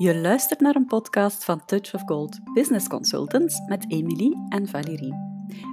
Je 0.00 0.16
luistert 0.16 0.60
naar 0.60 0.74
een 0.74 0.86
podcast 0.86 1.44
van 1.44 1.64
Touch 1.64 1.94
of 1.94 2.02
Gold 2.06 2.38
Business 2.54 2.88
Consultants 2.88 3.60
met 3.66 3.92
Emily 3.92 4.36
en 4.48 4.68
Valérie. 4.68 5.14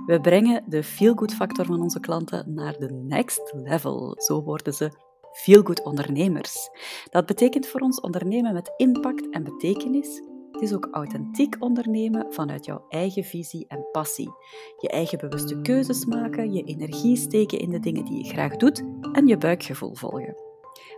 We 0.05 0.21
brengen 0.21 0.63
de 0.65 0.83
feel-good 0.83 1.33
factor 1.33 1.65
van 1.65 1.81
onze 1.81 1.99
klanten 1.99 2.53
naar 2.53 2.77
de 2.77 2.93
next 2.93 3.53
level. 3.55 4.15
Zo 4.17 4.43
worden 4.43 4.73
ze 4.73 4.91
feel-good 5.31 5.83
ondernemers. 5.83 6.69
Dat 7.09 7.25
betekent 7.25 7.67
voor 7.67 7.79
ons 7.79 7.99
ondernemen 7.99 8.53
met 8.53 8.73
impact 8.77 9.29
en 9.29 9.43
betekenis. 9.43 10.21
Het 10.51 10.61
is 10.61 10.73
ook 10.73 10.87
authentiek 10.91 11.55
ondernemen 11.59 12.33
vanuit 12.33 12.65
jouw 12.65 12.85
eigen 12.89 13.23
visie 13.23 13.65
en 13.67 13.87
passie. 13.91 14.31
Je 14.77 14.89
eigen 14.89 15.17
bewuste 15.17 15.61
keuzes 15.61 16.05
maken, 16.05 16.53
je 16.53 16.63
energie 16.63 17.15
steken 17.15 17.59
in 17.59 17.69
de 17.69 17.79
dingen 17.79 18.05
die 18.05 18.23
je 18.23 18.29
graag 18.29 18.55
doet 18.55 18.83
en 19.11 19.27
je 19.27 19.37
buikgevoel 19.37 19.95
volgen. 19.95 20.46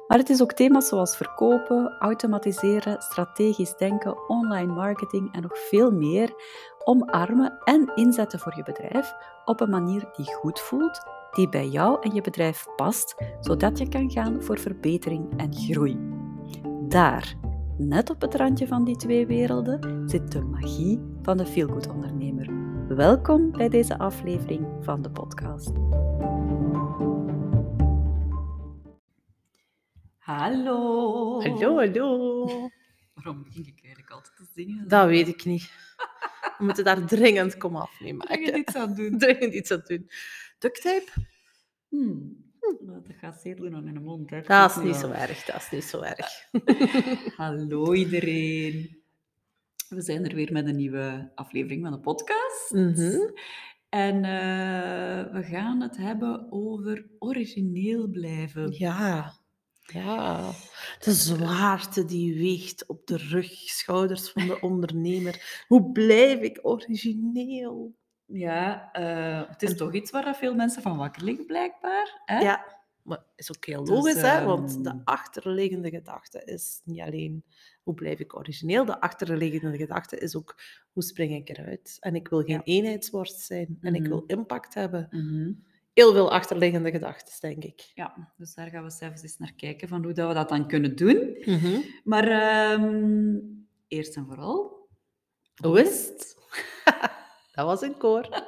Maar 0.10 0.18
het 0.18 0.30
is 0.30 0.42
ook 0.42 0.54
thema's 0.54 0.88
zoals 0.88 1.18
verkopen, 1.18 1.96
automatiseren, 2.00 3.02
strategisch 3.02 3.78
denken, 3.78 4.30
online 4.30 4.74
marketing 4.74 5.34
en 5.34 5.42
nog 5.42 5.58
veel 5.58 5.92
meer 5.92 6.34
omarmen 6.84 7.58
en 7.64 7.92
inzetten 7.96 8.40
voor 8.40 8.56
je 8.56 8.64
bedrijf 8.64 9.14
op 9.46 9.62
een 9.62 9.70
manier 9.70 10.10
die 10.16 10.34
goed 10.34 10.60
voelt, 10.60 11.02
die 11.32 11.50
bij 11.50 11.68
jou 11.68 11.98
en 12.02 12.14
je 12.14 12.22
bedrijf 12.22 12.66
past, 12.76 13.16
zodat 13.40 13.78
je 13.78 13.90
kan 13.90 14.12
gaan 14.12 14.44
voor 14.44 14.60
verbetering 14.60 15.38
en 15.38 15.56
groei. 15.56 15.98
Daar, 16.88 17.36
net 17.78 18.10
op 18.10 18.22
het 18.22 18.36
randje 18.36 18.68
van 18.68 18.84
die 18.84 18.96
twee 18.96 19.28
werelden, 19.28 20.10
zit 20.10 20.32
de 20.32 20.42
magie 20.42 21.02
van 21.22 21.38
de 21.38 21.46
feelgood 21.46 21.90
ondernemer. 21.90 22.50
Welkom 22.88 23.52
bij 23.52 23.70
deze 23.70 23.98
aflevering 23.98 24.68
van 24.82 25.02
de 25.02 25.10
podcast. 25.12 25.72
Hallo. 30.30 31.42
Hallo, 31.42 31.78
hallo. 31.78 32.70
Waarom 33.14 33.44
begin 33.44 33.66
ik 33.68 33.80
eigenlijk 33.84 34.14
altijd 34.14 34.36
te 34.36 34.46
zingen? 34.56 34.88
Dat 34.88 35.08
weet 35.08 35.28
ik 35.28 35.46
niet. 35.46 35.72
We 36.58 36.64
moeten 36.66 36.84
daar 36.84 37.06
dringend 37.06 37.58
kom 37.58 37.76
af 37.76 38.00
mee 38.00 38.14
maken. 38.14 38.36
Dringend 38.36 38.68
iets 38.68 38.76
aan 38.76 38.94
doen. 38.94 39.18
Dringend 39.18 39.54
iets 39.54 39.72
aan 39.72 39.84
doen. 39.88 40.10
Duct 40.60 40.82
tape? 40.82 41.12
Hmm. 41.88 42.46
Nou, 42.60 43.02
Dat 43.08 43.16
gaat 43.20 43.42
zeer 43.42 43.56
doen 43.56 43.76
aan 43.76 43.84
mijn 43.84 44.04
mond. 44.04 44.30
Hè. 44.30 44.42
Dat 44.42 44.70
is 44.78 44.84
niet 44.84 44.96
zo 44.96 45.12
erg, 45.12 45.46
dat 45.46 45.56
is 45.56 45.70
niet 45.72 45.84
zo 45.84 46.02
erg. 46.02 46.50
Hallo 47.38 47.94
iedereen. 47.94 49.04
We 49.88 50.02
zijn 50.02 50.26
er 50.26 50.36
weer 50.36 50.52
met 50.52 50.68
een 50.68 50.76
nieuwe 50.76 51.32
aflevering 51.36 51.84
van 51.84 51.92
de 51.92 52.00
podcast. 52.00 52.72
Mhm. 52.72 53.32
En 53.90 54.16
eh, 54.16 55.34
we 55.34 55.44
gaan 55.44 55.82
het 55.82 55.98
hebben 55.98 56.48
over 56.52 57.06
origineel 57.20 58.08
blijven. 58.08 58.72
Ja, 58.72 59.39
ja. 59.94 60.52
De 61.00 61.12
zwaarte 61.12 62.06
die 62.06 62.38
weegt 62.38 62.86
op 62.88 63.08
de 63.08 63.18
rug, 63.18 63.52
schouders 63.54 64.30
van 64.30 64.48
de 64.48 64.60
ondernemer. 64.62 65.64
Hoe 65.68 65.92
blijf 65.92 66.40
ik 66.40 66.60
origineel? 66.62 67.96
Ja, 68.26 68.92
eh, 68.92 69.50
het 69.50 69.62
is 69.62 69.76
toch 69.76 69.94
iets 69.94 70.12
waar 70.12 70.36
veel 70.36 70.56
mensen 70.56 70.82
van 70.82 70.98
wakker 70.98 71.24
liggen, 71.24 71.46
blijkbaar. 71.46 72.22
Hè? 72.26 72.40
Ja, 72.40 72.66
maar 73.04 73.24
is 73.36 73.56
ook 73.56 73.66
heel 73.66 73.84
Dus, 73.84 73.96
logisch, 73.96 74.22
hè? 74.22 74.44
want 74.46 74.84
de 74.84 74.90
ehm, 74.90 75.00
achterliggende 75.04 75.90
gedachte 75.90 76.42
is 76.46 76.82
niet 76.84 77.00
alleen 77.00 77.44
hoe 77.84 77.94
blijf 77.94 78.20
ik 78.20 78.36
origineel, 78.36 78.86
de 78.86 79.02
achterliggende 79.02 79.78
gedachte 79.78 80.18
is 80.20 80.36
ook 80.36 80.60
hoe 80.92 81.04
spring 81.04 81.36
ik 81.36 81.50
eruit. 81.58 81.98
En 82.00 82.16
ik 82.16 82.28
wil 82.28 82.40
geen 82.44 82.56
Ja. 82.56 82.62
eenheidsworst 82.64 83.40
zijn 83.40 83.78
en 83.82 83.96
ik 83.96 84.02
Mhm. 84.02 84.10
wil 84.10 84.24
impact 84.28 84.74
hebben. 84.74 85.08
Mhm. 85.12 85.52
Heel 86.00 86.12
veel 86.14 86.32
achterliggende 86.32 86.92
gedachten, 86.92 87.34
denk 87.50 87.64
ik. 87.64 87.92
Ja, 87.94 88.34
dus 88.38 88.54
daar 88.54 88.70
gaan 88.70 88.84
we 88.84 88.90
zelfs 88.90 89.22
eens 89.22 89.38
naar 89.38 89.54
kijken 89.54 89.88
van 89.88 90.04
hoe 90.04 90.14
dat 90.14 90.28
we 90.28 90.34
dat 90.34 90.50
dan 90.50 90.68
kunnen 90.68 90.96
doen. 90.96 91.38
Mhm. 91.46 91.80
Maar 92.04 92.28
ehm, 92.28 93.38
eerst 93.88 94.16
en 94.16 94.26
vooral, 94.26 94.88
Hoe 95.64 95.82
is 95.82 96.08
het? 96.08 96.38
dat 97.56 97.66
was 97.66 97.82
een 97.82 97.98
koor. 97.98 98.30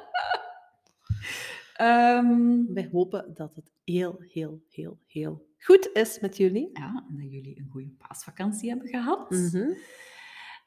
ehm, 1.74 2.64
Wij 2.74 2.88
hopen 2.92 3.34
dat 3.34 3.54
het 3.54 3.70
heel, 3.84 4.16
heel, 4.20 4.62
heel, 4.68 4.98
heel 5.06 5.46
goed 5.58 5.90
is 5.92 6.20
met 6.20 6.36
jullie. 6.36 6.70
ja, 6.72 7.04
en 7.08 7.16
dat 7.16 7.32
jullie 7.32 7.58
een 7.58 7.68
goede 7.70 7.94
paasvakantie 7.98 8.68
hebben 8.68 8.88
gehad. 8.88 9.30
Mhm. 9.30 9.72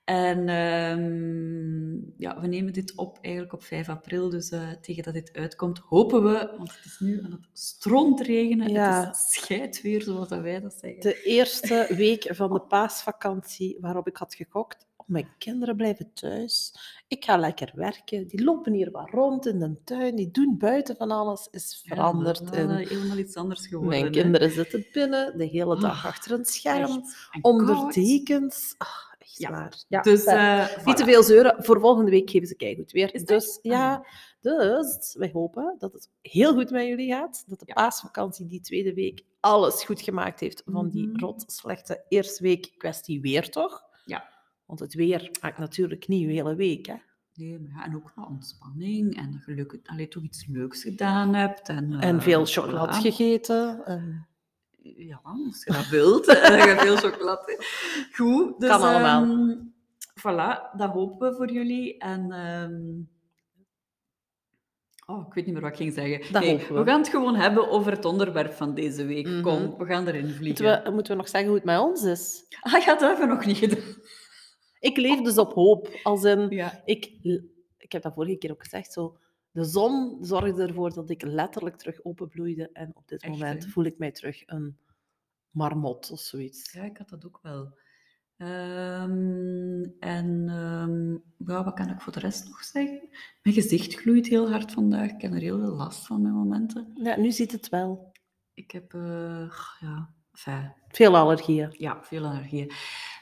En 0.05 0.49
ehm, 0.49 1.93
ja, 2.17 2.39
we 2.41 2.47
nemen 2.47 2.73
dit 2.73 2.95
op 2.95 3.17
eigenlijk 3.21 3.53
op 3.53 3.63
5 3.63 3.89
april, 3.89 4.29
dus 4.29 4.49
eh, 4.49 4.71
tegen 4.81 5.03
dat 5.03 5.13
dit 5.13 5.29
uitkomt, 5.33 5.79
hopen 5.79 6.23
we, 6.23 6.53
want 6.57 6.75
het 6.75 6.85
is 6.85 6.99
nu 6.99 7.23
aan 7.23 7.31
het 7.31 7.47
stroomregenen, 7.53 8.69
Ja. 8.71 9.05
het 9.05 9.15
is 9.15 9.33
scheidweer, 9.33 10.01
zoals 10.01 10.29
dat 10.29 10.41
wij 10.41 10.59
dat 10.59 10.73
zeggen. 10.81 11.01
De 11.01 11.23
eerste 11.23 11.87
week 11.95 12.27
van 12.35 12.53
de 12.53 12.61
paasvakantie 12.61 13.77
waarop 13.81 14.07
ik 14.07 14.17
had 14.17 14.35
gekocht. 14.35 14.85
Oh, 14.97 15.07
mijn 15.07 15.27
kinderen 15.37 15.75
blijven 15.75 16.11
thuis. 16.13 16.75
Ik 17.07 17.25
ga 17.25 17.37
lekker 17.37 17.71
werken. 17.75 18.27
Die 18.27 18.43
lopen 18.43 18.73
hier 18.73 18.91
wat 18.91 19.09
rond 19.09 19.45
in 19.45 19.59
de 19.59 19.75
tuin. 19.83 20.15
Die 20.15 20.31
doen 20.31 20.57
buiten 20.57 20.95
van 20.95 21.11
alles. 21.11 21.47
Is 21.51 21.81
Ja, 21.83 21.95
veranderd. 21.95 22.39
in... 22.55 22.69
eh, 22.69 22.87
helemaal 22.89 23.17
iets 23.17 23.35
anders 23.35 23.67
geworden. 23.67 23.89
Mijn 23.99 24.13
hè. 24.13 24.21
kinderen 24.21 24.51
zitten 24.51 24.85
binnen 24.93 25.37
de 25.37 25.45
hele 25.45 25.79
dag 25.79 26.05
achter 26.05 26.31
een 26.31 26.45
scherm. 26.45 27.03
En 27.31 27.43
Onder 27.43 27.75
koud. 27.75 27.93
dekens. 27.93 28.75
Echt 29.25 29.37
Ja. 29.37 29.49
waar. 29.51 29.83
Ja, 29.87 30.01
Dus 30.01 30.23
eh, 30.23 30.85
Niet 30.85 30.97
te 30.97 31.03
veel 31.03 31.23
zeuren. 31.23 31.63
Voor 31.63 31.79
volgende 31.79 32.11
week 32.11 32.29
geven 32.29 32.47
ze 32.47 32.55
keigoed 32.55 32.91
weer. 32.91 33.13
Is? 33.13 33.25
Dus 33.25 33.59
ja, 33.61 33.93
Ah. 33.95 34.03
dus 34.41 35.15
wij 35.17 35.29
hopen 35.33 35.75
dat 35.77 35.93
het 35.93 36.09
heel 36.21 36.53
goed 36.53 36.69
met 36.69 36.85
jullie 36.87 37.11
gaat. 37.11 37.43
Dat 37.47 37.59
de 37.59 37.65
Ja. 37.67 37.73
paasvakantie 37.73 38.47
die 38.47 38.61
tweede 38.61 38.93
week 38.93 39.23
alles 39.39 39.83
goed 39.83 40.01
gemaakt 40.01 40.39
heeft 40.39 40.61
van 40.65 40.89
die 40.89 41.07
Mhm. 41.07 41.19
rot 41.19 41.43
slechte 41.47 42.03
eerste 42.09 42.43
week 42.43 42.73
kwestie 42.77 43.21
weer, 43.21 43.49
toch? 43.49 43.83
Ja. 44.05 44.29
Want 44.65 44.79
het 44.79 44.93
weer 44.93 45.29
maakt 45.41 45.57
natuurlijk 45.57 46.07
niet 46.07 46.23
uw 46.27 46.33
hele 46.33 46.55
week, 46.55 46.85
hè? 46.85 46.95
Nee, 47.33 47.59
maar 47.59 47.71
ja, 47.71 47.85
en 47.85 47.95
ook 47.95 48.13
ontspanning 48.29 49.17
en 49.17 49.31
dat 49.31 49.45
je 49.45 49.53
leuk, 49.53 49.79
allee, 49.85 50.07
toch 50.07 50.23
iets 50.23 50.45
leuks 50.47 50.81
gedaan 50.83 51.33
hebt. 51.33 51.69
En, 51.69 51.93
en 51.99 52.15
eh, 52.17 52.21
veel 52.21 52.45
chocolade 52.45 52.93
voilà. 52.93 53.01
gegeten. 53.01 53.85
En... 53.85 54.27
Ja, 54.97 55.19
als 55.23 55.63
je 55.63 55.71
dat 55.73 55.87
wilt. 55.87 56.25
dat 56.25 56.35
je 56.63 56.75
veel 56.77 56.95
chocolade. 56.97 57.63
Goed. 58.11 58.59
Dus, 58.59 58.69
Kan 58.69 58.81
allemaal. 58.81 59.23
ehm, 59.23 59.57
voilà, 60.19 60.77
dat 60.77 60.91
hopen 60.91 61.29
we 61.29 61.35
voor 61.35 61.51
jullie. 61.51 61.97
En... 61.97 62.31
ehm, 62.31 63.13
Oh, 65.07 65.25
ik 65.27 65.33
weet 65.33 65.45
niet 65.45 65.53
meer 65.53 65.63
wat 65.63 65.71
ik 65.71 65.77
ging 65.77 65.93
zeggen. 65.93 66.33
Dat 66.33 66.41
Nee, 66.43 66.57
hopen 66.59 66.75
we. 66.83 66.89
gaan 66.89 66.99
het 66.99 67.09
gewoon 67.09 67.35
hebben 67.35 67.69
over 67.69 67.91
het 67.91 68.05
onderwerp 68.05 68.53
van 68.53 68.73
deze 68.73 69.05
week. 69.05 69.27
Mhm. 69.27 69.41
Kom, 69.41 69.77
we 69.77 69.85
gaan 69.85 70.07
erin 70.07 70.29
vliegen. 70.29 70.63
Moeten, 70.65 70.83
we, 70.83 70.91
moeten 70.91 71.11
we 71.11 71.17
nog 71.17 71.29
zeggen 71.29 71.49
hoe 71.49 71.57
het 71.57 71.67
met 71.67 71.79
ons 71.79 72.03
is? 72.03 72.45
Ah 72.61 72.71
ja, 72.83 72.85
dat 72.85 72.99
hebben 72.99 73.27
we 73.27 73.33
nog 73.33 73.45
niet 73.45 73.57
gedaan. 73.57 73.95
Ik 74.79 74.97
leef 74.97 75.21
dus 75.21 75.37
op 75.37 75.53
hoop. 75.53 75.99
Als 76.03 76.23
in, 76.23 76.49
Ja. 76.49 76.81
ik, 76.85 77.05
ik 77.77 77.91
heb 77.91 78.01
dat 78.01 78.13
vorige 78.13 78.37
keer 78.37 78.51
ook 78.51 78.63
gezegd, 78.63 78.93
zo, 78.93 79.17
de 79.55 79.63
zon 79.63 80.17
zorgde 80.21 80.63
ervoor 80.63 80.93
dat 80.93 81.09
ik 81.09 81.21
letterlijk 81.21 81.75
terug 81.75 82.03
openbloeide. 82.03 82.69
En 82.73 82.91
op 82.93 83.07
dit 83.07 83.21
Echt, 83.21 83.31
moment 83.31 83.65
voel 83.65 83.83
ik 83.83 83.97
mij 83.97 84.11
terug 84.11 84.43
een 84.45 84.77
marmot 85.49 86.11
of 86.11 86.19
zoiets. 86.19 86.71
Ja, 86.71 86.83
ik 86.83 86.97
had 86.97 87.09
dat 87.09 87.25
ook 87.25 87.39
wel. 87.41 87.77
Ehm, 88.37 89.83
en 89.99 90.49
ehm, 90.49 91.11
ja, 91.51 91.63
wat 91.63 91.73
kan 91.73 91.89
ik 91.89 92.01
voor 92.01 92.13
de 92.13 92.19
rest 92.19 92.47
nog 92.47 92.63
zeggen? 92.63 93.09
Mijn 93.43 93.55
gezicht 93.55 93.93
gloeit 93.93 94.27
heel 94.27 94.49
hard 94.51 94.71
vandaag. 94.71 95.09
Ik 95.09 95.21
heb 95.21 95.33
er 95.33 95.41
heel 95.41 95.59
veel 95.59 95.75
last 95.75 96.05
van 96.05 96.21
met 96.21 96.31
momenten. 96.31 96.91
Ja, 96.93 97.19
nu 97.19 97.31
ziet 97.31 97.51
het 97.51 97.69
wel. 97.69 98.11
Ik 98.53 98.71
heb, 98.71 98.93
eh, 98.93 99.51
ja, 99.79 100.13
enfin, 100.35 100.73
Veel 100.87 101.17
allergieën. 101.17 101.69
ja, 101.77 101.97
veel 102.01 102.25
allergieën. 102.25 102.71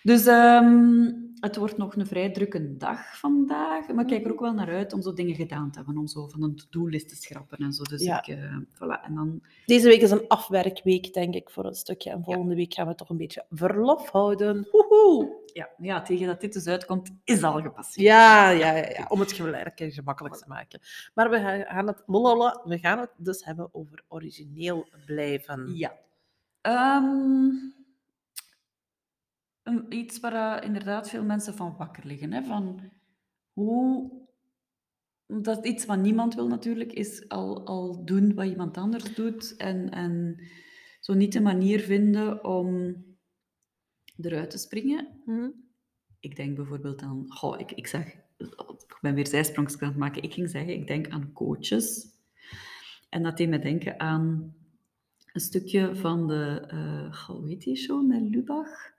Dus 0.03 0.25
ehm, 0.25 1.11
het 1.39 1.55
wordt 1.55 1.77
nog 1.77 1.95
een 1.95 2.07
vrij 2.07 2.31
drukke 2.31 2.77
dag 2.77 3.17
vandaag. 3.19 3.87
Maar 3.87 4.03
ik 4.03 4.09
kijk 4.09 4.25
er 4.25 4.31
ook 4.31 4.39
wel 4.39 4.53
naar 4.53 4.69
uit 4.69 4.93
om 4.93 5.01
zo 5.01 5.13
dingen 5.13 5.35
gedaan 5.35 5.71
te 5.71 5.77
hebben. 5.77 5.97
Om 5.97 6.07
zo 6.07 6.27
van 6.27 6.43
een 6.43 6.55
to-do-list 6.55 7.09
te 7.09 7.15
schrappen 7.15 7.57
en 7.57 7.73
zo. 7.73 7.83
Dus 7.83 8.03
Ja. 8.03 8.17
ik, 8.17 8.27
eh, 8.27 8.57
voilà. 8.75 9.05
En 9.05 9.15
dan, 9.15 9.41
Deze 9.65 9.87
week 9.87 10.01
is 10.01 10.11
een 10.11 10.27
afwerkweek, 10.27 11.13
denk 11.13 11.33
ik, 11.33 11.49
voor 11.49 11.65
een 11.65 11.73
stukje. 11.75 12.09
En 12.09 12.23
volgende 12.23 12.55
week 12.55 12.73
gaan 12.73 12.87
we 12.87 12.95
toch 12.95 13.09
een 13.09 13.17
beetje 13.17 13.45
verlof 13.49 14.09
houden. 14.09 14.67
Woehoe! 14.71 15.41
ja, 15.53 15.69
ja, 15.77 16.01
tegen 16.01 16.27
dat 16.27 16.41
dit 16.41 16.53
dus 16.53 16.67
uitkomt, 16.67 17.11
is 17.23 17.43
al 17.43 17.61
gepasseerd. 17.61 18.07
Ja, 18.07 18.49
ja, 18.49 18.71
ja, 18.75 18.89
ja, 18.89 19.05
om 19.09 19.19
het 19.19 19.39
lekker 19.39 19.91
gemakkelijk 19.91 20.35
te 20.35 20.47
maken. 20.47 20.79
Maar 21.13 21.29
we 21.29 21.39
gaan 21.67 21.87
het, 21.87 22.03
we 22.63 22.77
gaan 22.81 22.99
het 22.99 23.11
dus 23.17 23.45
hebben 23.45 23.69
over 23.71 24.03
origineel 24.07 24.87
blijven. 25.05 25.75
Ja. 25.75 26.01
Ehm, 26.63 27.49
een- 29.63 29.85
iets 29.93 30.19
waar 30.19 30.57
eh, 30.61 30.67
inderdaad 30.67 31.09
veel 31.09 31.23
mensen 31.23 31.53
van 31.53 31.75
wakker 31.77 32.05
liggen. 32.05 32.33
Hè? 32.33 32.43
Van 32.43 32.91
hoe... 33.53 34.11
Dat 35.27 35.65
is 35.65 35.71
iets 35.71 35.85
wat 35.85 35.99
niemand 35.99 36.35
wil 36.35 36.47
natuurlijk, 36.47 36.93
is 36.93 37.29
al, 37.29 37.65
al 37.65 38.05
doen 38.05 38.33
wat 38.33 38.45
iemand 38.45 38.77
anders 38.77 39.15
doet. 39.15 39.55
En, 39.55 39.89
en 39.89 40.39
zo 40.99 41.13
niet 41.13 41.33
de 41.33 41.41
manier 41.41 41.79
vinden 41.79 42.43
om 42.43 42.95
eruit 44.17 44.49
te 44.49 44.57
springen. 44.57 45.21
Hm? 45.25 45.49
Ik 46.19 46.35
denk 46.35 46.55
bijvoorbeeld 46.55 47.01
aan... 47.01 47.25
Goh, 47.27 47.59
ik, 47.59 47.71
ik 47.71 47.87
zeg... 47.87 48.07
Ik 48.37 48.97
ben 49.01 49.13
weer 49.15 49.27
zijsprongjes 49.27 49.79
aan 49.81 49.87
het 49.87 49.97
maken. 49.97 50.23
Ik 50.23 50.33
ging 50.33 50.49
zeggen, 50.49 50.73
ik 50.73 50.87
denk 50.87 51.09
aan 51.09 51.31
coaches. 51.33 52.07
En 53.09 53.23
dat 53.23 53.37
deed 53.37 53.49
me 53.49 53.59
denken 53.59 53.99
aan 53.99 54.55
een 55.33 55.41
stukje 55.41 55.95
van 55.95 56.27
de... 56.27 56.61
goh, 57.11 57.37
hoe 57.37 57.49
heet 57.49 57.61
die 57.61 57.75
show 57.75 58.07
met 58.07 58.21
Lubach? 58.21 58.91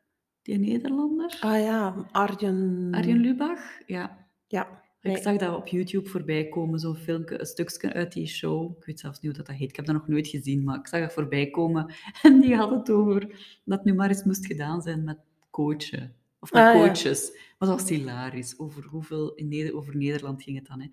die 0.44 0.58
Nederlander. 0.58 1.36
Ah 1.40 1.60
ja, 1.60 2.06
Arjen... 2.10 2.88
Arjen 2.90 3.18
Lubach, 3.20 3.60
ja. 3.86 4.26
Ja. 4.46 4.82
Ik 5.00 5.16
zag 5.16 5.36
dat 5.36 5.56
op 5.56 5.66
YouTube 5.66 6.08
voorbij 6.08 6.48
komen, 6.48 6.78
zo'n 6.78 6.96
filmpje, 6.96 7.40
een 7.40 7.46
stukje 7.46 7.92
uit 7.92 8.12
die 8.12 8.26
show. 8.26 8.76
Ik 8.78 8.84
weet 8.84 9.00
zelfs 9.00 9.20
niet 9.20 9.26
hoe 9.26 9.36
dat, 9.36 9.46
dat 9.46 9.56
heet. 9.56 9.68
Ik 9.68 9.76
heb 9.76 9.84
dat 9.84 9.94
nog 9.94 10.08
nooit 10.08 10.28
gezien, 10.28 10.64
maar 10.64 10.78
ik 10.78 10.86
zag 10.86 11.00
dat 11.00 11.12
voorbij 11.12 11.50
komen. 11.50 11.94
En 12.22 12.40
die 12.40 12.54
had 12.56 12.70
het 12.70 12.90
over 12.90 13.38
dat 13.64 13.84
nu 13.84 13.94
maar 13.94 14.08
eens 14.08 14.24
moest 14.24 14.46
gedaan 14.46 14.82
zijn 14.82 15.04
met 15.04 15.18
coachen. 15.50 16.14
Of 16.40 16.52
met 16.52 16.62
Ah, 16.62 16.74
ja. 16.74 16.86
coaches. 16.86 17.30
Maar 17.58 17.68
dat 17.68 17.80
was 17.80 17.88
hilarisch. 17.88 18.58
Over 18.58 18.84
hoeveel, 18.84 19.34
in 19.34 19.48
Neder 19.48 19.76
over 19.76 19.96
Nederland 19.96 20.42
ging 20.42 20.56
het 20.56 20.66
dan, 20.66 20.80
hè. 20.80 20.86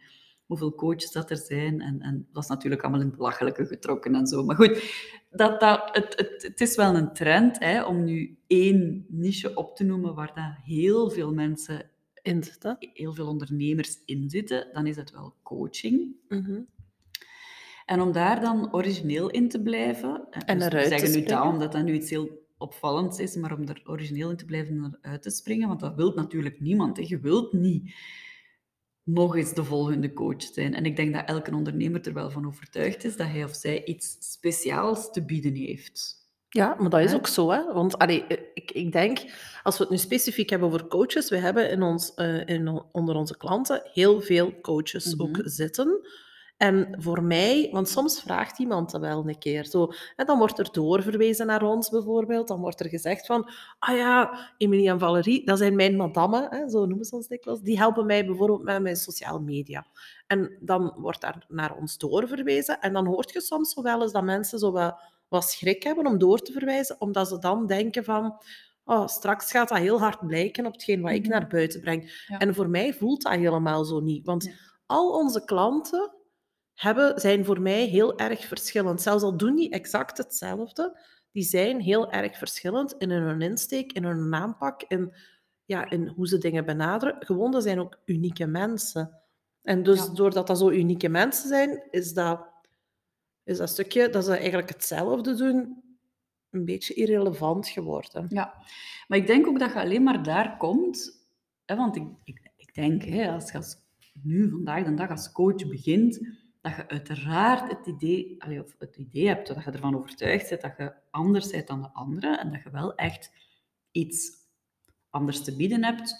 Hoeveel 0.51 0.75
coaches 0.75 1.11
dat 1.11 1.29
er 1.29 1.37
zijn. 1.37 1.81
En, 1.81 2.01
en 2.01 2.17
dat 2.17 2.33
was 2.33 2.47
natuurlijk 2.47 2.81
allemaal 2.81 3.01
in 3.01 3.07
het 3.07 3.15
belachelijke 3.15 3.65
getrokken 3.65 4.15
en 4.15 4.27
zo. 4.27 4.43
Maar 4.43 4.55
goed, 4.55 4.93
dat, 5.29 5.59
dat, 5.59 5.89
het, 5.91 6.13
het, 6.17 6.43
het 6.43 6.61
is 6.61 6.75
wel 6.75 6.95
een 6.95 7.13
trend 7.13 7.59
hè, 7.59 7.83
om 7.83 8.03
nu 8.03 8.37
één 8.47 9.05
niche 9.07 9.53
op 9.53 9.75
te 9.75 9.83
noemen 9.83 10.15
waar 10.15 10.31
dat 10.35 10.65
heel 10.65 11.09
veel 11.09 11.33
mensen 11.33 11.89
In 12.21 12.43
zitten. 12.43 12.77
heel 12.79 13.13
veel 13.13 13.27
ondernemers 13.27 14.01
in 14.05 14.29
zitten, 14.29 14.67
dan 14.73 14.87
is 14.87 14.95
het 14.95 15.11
wel 15.11 15.35
coaching. 15.43 16.15
Mhm. 16.27 16.59
En 17.85 18.01
om 18.01 18.11
daar 18.11 18.41
dan 18.41 18.73
origineel 18.73 19.29
in 19.29 19.49
te 19.49 19.61
blijven, 19.61 20.27
eh, 20.29 20.41
En 20.45 20.57
dus 20.57 20.67
eruit 20.67 20.87
we 20.87 20.93
te 20.93 20.99
zeggen 20.99 21.19
nu 21.19 21.25
dat 21.25 21.45
omdat 21.45 21.71
dat 21.71 21.83
nu 21.83 21.93
iets 21.93 22.09
heel 22.09 22.29
opvallends 22.57 23.19
is, 23.19 23.35
maar 23.35 23.57
om 23.57 23.67
er 23.67 23.81
origineel 23.85 24.29
in 24.29 24.37
te 24.37 24.45
blijven 24.45 24.75
en 24.75 24.97
eruit 25.01 25.21
te 25.21 25.29
springen, 25.29 25.67
want 25.67 25.79
dat 25.79 25.95
wil 25.95 26.13
natuurlijk 26.13 26.59
niemand. 26.59 26.97
Hè. 26.97 27.03
Je 27.07 27.19
wilt 27.19 27.53
niet 27.53 27.93
nog 29.03 29.35
eens 29.35 29.53
de 29.53 29.63
volgende 29.63 30.13
coach 30.13 30.41
zijn. 30.43 30.73
En 30.73 30.85
ik 30.85 30.95
denk 30.95 31.13
dat 31.13 31.25
elke 31.25 31.55
ondernemer 31.55 32.07
er 32.07 32.13
wel 32.13 32.29
van 32.31 32.47
overtuigd 32.47 33.03
is 33.03 33.15
dat 33.15 33.27
hij 33.27 33.43
of 33.43 33.55
zij 33.55 33.83
iets 33.85 34.17
speciaals 34.19 35.11
te 35.11 35.25
bieden 35.25 35.55
heeft. 35.55 36.19
Ja, 36.49 36.75
maar 36.79 36.89
dat 36.89 36.99
is 36.99 37.13
ook 37.13 37.27
zo. 37.27 37.49
Hè? 37.51 37.73
Want 37.73 37.97
allee, 37.97 38.25
eh, 38.27 38.37
ik, 38.53 38.71
ik 38.71 38.91
denk, 38.91 39.19
als 39.63 39.77
we 39.77 39.83
het 39.83 39.91
nu 39.91 39.97
specifiek 39.97 40.49
hebben 40.49 40.67
over 40.67 40.87
coaches, 40.87 41.29
we 41.29 41.37
hebben 41.37 41.69
in 41.69 41.81
ons, 41.81 42.13
eh, 42.13 42.47
in, 42.47 42.83
onder 42.91 43.15
onze 43.15 43.37
klanten 43.37 43.81
heel 43.93 44.21
veel 44.21 44.59
coaches 44.61 45.19
ook 45.19 45.37
Mhm. 45.37 45.47
zitten. 45.47 46.07
En 46.61 46.95
voor 46.97 47.23
mij, 47.23 47.69
want 47.71 47.89
soms 47.89 48.21
vraagt 48.21 48.59
iemand 48.59 48.91
dat 48.91 49.01
wel 49.01 49.27
een 49.27 49.37
keer. 49.37 49.65
Zo, 49.65 49.87
hè, 50.15 50.23
dan 50.25 50.37
wordt 50.37 50.59
er 50.59 50.71
doorverwezen 50.71 51.45
naar 51.45 51.63
ons 51.63 51.89
bijvoorbeeld. 51.89 52.47
Dan 52.47 52.59
wordt 52.59 52.79
er 52.79 52.89
gezegd 52.89 53.25
van, 53.25 53.49
ah 53.79 53.95
ja, 53.97 54.39
Emilie 54.57 54.89
en 54.89 54.99
Valerie, 54.99 55.45
dat 55.45 55.57
zijn 55.57 55.75
mijn 55.75 55.95
madammen, 55.95 56.47
hè, 56.49 56.69
zo 56.69 56.85
noemen 56.85 57.05
ze 57.05 57.15
ons 57.15 57.27
dikwijls. 57.27 57.61
Die 57.61 57.77
helpen 57.77 58.05
mij 58.05 58.25
bijvoorbeeld 58.25 58.63
met 58.63 58.81
mijn 58.81 58.95
sociale 58.95 59.39
media. 59.39 59.85
En 60.27 60.57
dan 60.59 60.93
wordt 60.97 61.21
daar 61.21 61.45
naar 61.47 61.75
ons 61.75 61.97
doorverwezen. 61.97 62.79
En 62.79 62.93
dan 62.93 63.05
hoort 63.05 63.31
je 63.31 63.41
soms 63.41 63.73
zo 63.73 63.81
wel 63.81 64.01
eens 64.01 64.11
dat 64.11 64.23
mensen 64.23 64.59
zo 64.59 64.71
wel 64.71 64.97
wat 65.27 65.49
schrik 65.49 65.83
hebben 65.83 66.05
om 66.07 66.17
door 66.17 66.39
te 66.39 66.51
verwijzen, 66.51 66.95
omdat 67.01 67.27
ze 67.27 67.39
dan 67.39 67.67
denken 67.67 68.03
van, 68.03 68.41
oh, 68.85 69.07
straks 69.07 69.51
gaat 69.51 69.69
dat 69.69 69.77
heel 69.77 69.99
hard 69.99 70.27
blijken 70.27 70.65
op 70.65 70.71
hetgeen 70.73 71.01
wat 71.01 71.11
ik 71.11 71.21
Mhm. 71.21 71.29
naar 71.29 71.47
buiten 71.47 71.81
breng. 71.81 72.25
Ja. 72.27 72.37
En 72.39 72.55
voor 72.55 72.69
mij 72.69 72.93
voelt 72.93 73.21
dat 73.21 73.33
helemaal 73.33 73.83
zo 73.83 73.99
niet. 73.99 74.25
Want 74.25 74.51
al 74.85 75.09
onze 75.11 75.45
klanten 75.45 76.19
hebben, 76.81 77.19
zijn 77.19 77.45
voor 77.45 77.61
mij 77.61 77.85
heel 77.85 78.17
erg 78.17 78.45
verschillend. 78.45 79.01
Zelfs 79.01 79.23
al 79.23 79.37
doen 79.37 79.55
die 79.55 79.69
exact 79.69 80.17
hetzelfde, 80.17 80.99
die 81.31 81.43
zijn 81.43 81.79
heel 81.79 82.11
erg 82.11 82.37
verschillend 82.37 82.93
in 82.97 83.09
hun 83.09 83.41
insteek, 83.41 83.91
in 83.91 84.03
hun 84.03 84.33
aanpak, 84.33 84.83
in, 84.87 85.13
ja, 85.65 85.89
in 85.89 86.07
hoe 86.07 86.27
ze 86.27 86.37
dingen 86.37 86.65
benaderen. 86.65 87.15
Gewoon, 87.19 87.51
dat 87.51 87.63
zijn 87.63 87.79
ook 87.79 87.97
unieke 88.05 88.45
mensen. 88.45 89.21
En 89.61 89.83
dus 89.83 90.05
Ja. 90.05 90.13
doordat 90.13 90.47
dat 90.47 90.57
zo 90.57 90.69
unieke 90.69 91.09
mensen 91.09 91.47
zijn, 91.47 91.87
is 91.91 92.13
dat, 92.13 92.47
is 93.43 93.57
dat 93.57 93.69
stukje 93.69 94.09
dat 94.09 94.25
ze 94.25 94.35
eigenlijk 94.35 94.69
hetzelfde 94.69 95.35
doen, 95.35 95.83
een 96.49 96.65
beetje 96.65 96.93
irrelevant 96.93 97.67
geworden. 97.67 98.25
Ja, 98.29 98.53
maar 99.07 99.17
ik 99.17 99.27
denk 99.27 99.47
ook 99.47 99.59
dat 99.59 99.73
je 99.73 99.79
alleen 99.79 100.03
maar 100.03 100.23
daar 100.23 100.57
komt, 100.57 101.27
hè, 101.65 101.75
want 101.75 101.95
ik, 101.95 102.07
ik, 102.23 102.51
ik 102.55 102.73
denk, 102.73 103.03
hè, 103.03 103.31
als 103.31 103.51
je 103.51 103.57
als, 103.57 103.77
nu 104.23 104.49
vandaag 104.49 104.83
de 104.85 104.93
dag 104.93 105.09
als 105.09 105.31
coach 105.31 105.67
begint, 105.67 106.19
dat 106.61 106.75
je 106.75 106.87
uiteraard 106.87 107.71
het 107.71 107.87
idee, 107.87 108.37
of 108.63 108.75
het 108.79 108.97
idee 108.97 109.27
hebt, 109.27 109.47
dat 109.47 109.63
je 109.63 109.71
ervan 109.71 109.95
overtuigd 109.97 110.49
bent 110.49 110.61
dat 110.61 110.73
je 110.77 110.93
anders 111.11 111.49
bent 111.49 111.67
dan 111.67 111.81
de 111.81 111.89
anderen 111.93 112.39
en 112.39 112.51
dat 112.51 112.63
je 112.63 112.69
wel 112.69 112.95
echt 112.95 113.31
iets 113.91 114.31
anders 115.09 115.43
te 115.43 115.55
bieden 115.55 115.83
hebt 115.83 116.15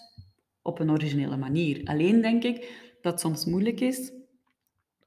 op 0.62 0.80
een 0.80 0.92
originele 0.92 1.38
manier. 1.38 1.82
Alleen 1.88 2.22
denk 2.22 2.44
ik 2.44 2.90
dat 3.02 3.12
het 3.12 3.22
soms 3.22 3.46
moeilijk 3.46 3.80
is 3.80 4.12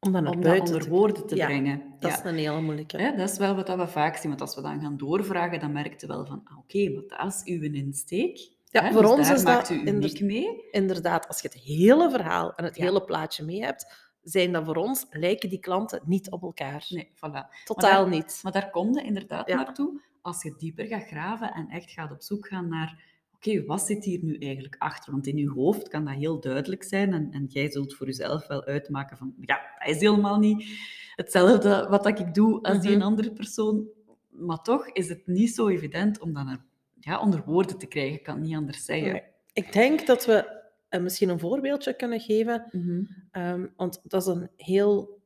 Om 0.01 0.13
dat 0.13 0.23
naar 0.23 0.33
om 0.33 0.41
dat 0.41 0.43
buiten 0.51 0.67
onder 0.67 0.83
te 0.83 0.89
woorden 0.89 1.27
te 1.27 1.37
Ja, 1.37 1.47
brengen. 1.47 1.83
Dat 1.99 2.11
Ja. 2.11 2.19
is 2.19 2.25
een 2.31 2.37
hele 2.37 2.61
moeilijke. 2.61 2.97
Hè, 2.97 3.17
dat 3.17 3.31
is 3.31 3.39
wel 3.39 3.55
wat 3.55 3.69
we 3.75 3.87
vaak 3.87 4.17
zien, 4.17 4.29
want 4.29 4.41
als 4.41 4.55
we 4.55 4.63
dan 4.63 4.81
gaan 4.81 4.97
doorvragen, 4.97 5.61
dan 5.61 5.73
merk 5.73 6.01
je 6.01 6.07
wel 6.07 6.27
van, 6.27 6.41
ah, 6.45 6.59
oké, 6.59 6.89
maar 6.91 7.03
dat 7.19 7.33
is 7.35 7.43
uw 7.45 7.63
insteek. 7.63 8.53
Ja, 8.65 8.83
hè, 8.83 8.93
voor 8.93 9.03
dus 9.03 9.11
ons 9.11 9.31
is 9.31 9.43
maakt 9.43 9.69
dat 9.69 9.77
u 9.77 9.87
uniek 9.87 10.21
mee. 10.21 10.71
Inderdaad, 10.71 11.29
als 11.29 11.41
je 11.41 11.49
het 11.49 11.57
hele 11.57 12.11
verhaal 12.11 12.55
en 12.55 12.65
het 12.65 12.77
Ja. 12.77 12.85
hele 12.85 13.05
plaatje 13.05 13.45
mee 13.45 13.63
hebt, 13.63 14.04
zijn 14.25 14.53
dat 14.53 14.65
voor 14.65 14.77
ons, 14.77 15.07
lijken 15.11 15.49
die 15.49 15.59
klanten 15.61 16.01
niet 16.05 16.31
op 16.31 16.43
elkaar. 16.43 16.87
Nee, 16.89 17.09
voilà. 17.17 17.63
Totaal 17.65 18.03
daar- 18.03 18.09
niet. 18.15 18.41
Maar 18.43 18.53
daar 18.53 18.71
kom 18.71 18.95
je 18.95 19.03
inderdaad 19.03 19.49
Ja. 19.49 19.57
naartoe 19.57 20.01
als 20.23 20.43
je 20.43 20.55
dieper 20.59 20.87
gaat 20.87 21.07
graven 21.07 21.53
en 21.53 21.69
echt 21.69 21.91
gaat 21.91 22.13
op 22.13 22.23
zoek 22.23 22.49
gaan 22.49 22.69
naar, 22.69 23.03
oké, 23.35 23.65
wat 23.65 23.81
zit 23.83 24.05
hier 24.05 24.19
nu 24.25 24.37
eigenlijk 24.39 24.77
achter? 24.79 25.13
Want 25.13 25.27
in 25.27 25.37
je 25.37 25.51
hoofd 25.51 25.89
kan 25.89 26.05
dat 26.05 26.15
heel 26.15 26.41
duidelijk 26.41 26.83
zijn 26.85 27.13
en, 27.13 27.29
en 27.31 27.45
jij 27.49 27.71
zult 27.71 27.95
voor 27.95 28.07
jezelf 28.07 28.47
wel 28.47 28.65
uitmaken 28.65 29.17
van, 29.17 29.35
ja, 29.41 29.61
dat 29.79 29.89
is 29.95 30.01
helemaal 30.01 30.39
niet 30.39 30.69
hetzelfde 31.15 31.87
wat 31.91 32.05
dat 32.05 32.19
ik 32.19 32.35
doe 32.35 32.63
als 32.63 32.79
die 32.81 32.91
Mhm. 32.91 33.01
een 33.01 33.07
andere 33.07 33.33
persoon. 33.33 33.87
Maar 34.29 34.63
toch 34.63 34.89
is 34.89 35.09
het 35.09 35.27
niet 35.27 35.55
zo 35.55 35.69
evident 35.69 36.19
om 36.21 36.33
dat 36.33 36.59
ja, 37.01 37.21
onder 37.21 37.43
woorden 37.47 37.79
te 37.79 37.87
krijgen. 37.87 38.15
Ik 38.15 38.23
kan 38.23 38.35
het 38.37 38.45
niet 38.45 38.57
anders 38.57 38.85
zeggen. 38.85 39.13
Nee. 39.13 39.23
Ik 39.53 39.73
denk 39.73 40.07
dat 40.07 40.25
we 40.27 40.63
eh, 40.95 41.01
misschien 41.01 41.29
een 41.29 41.39
voorbeeldje 41.39 41.95
kunnen 41.95 42.21
geven. 42.21 42.67
Mhm. 42.71 43.03
Ehm, 43.31 43.67
want 43.77 44.01
dat 44.03 44.21
is 44.23 44.29
een 44.29 44.51
heel... 44.57 45.19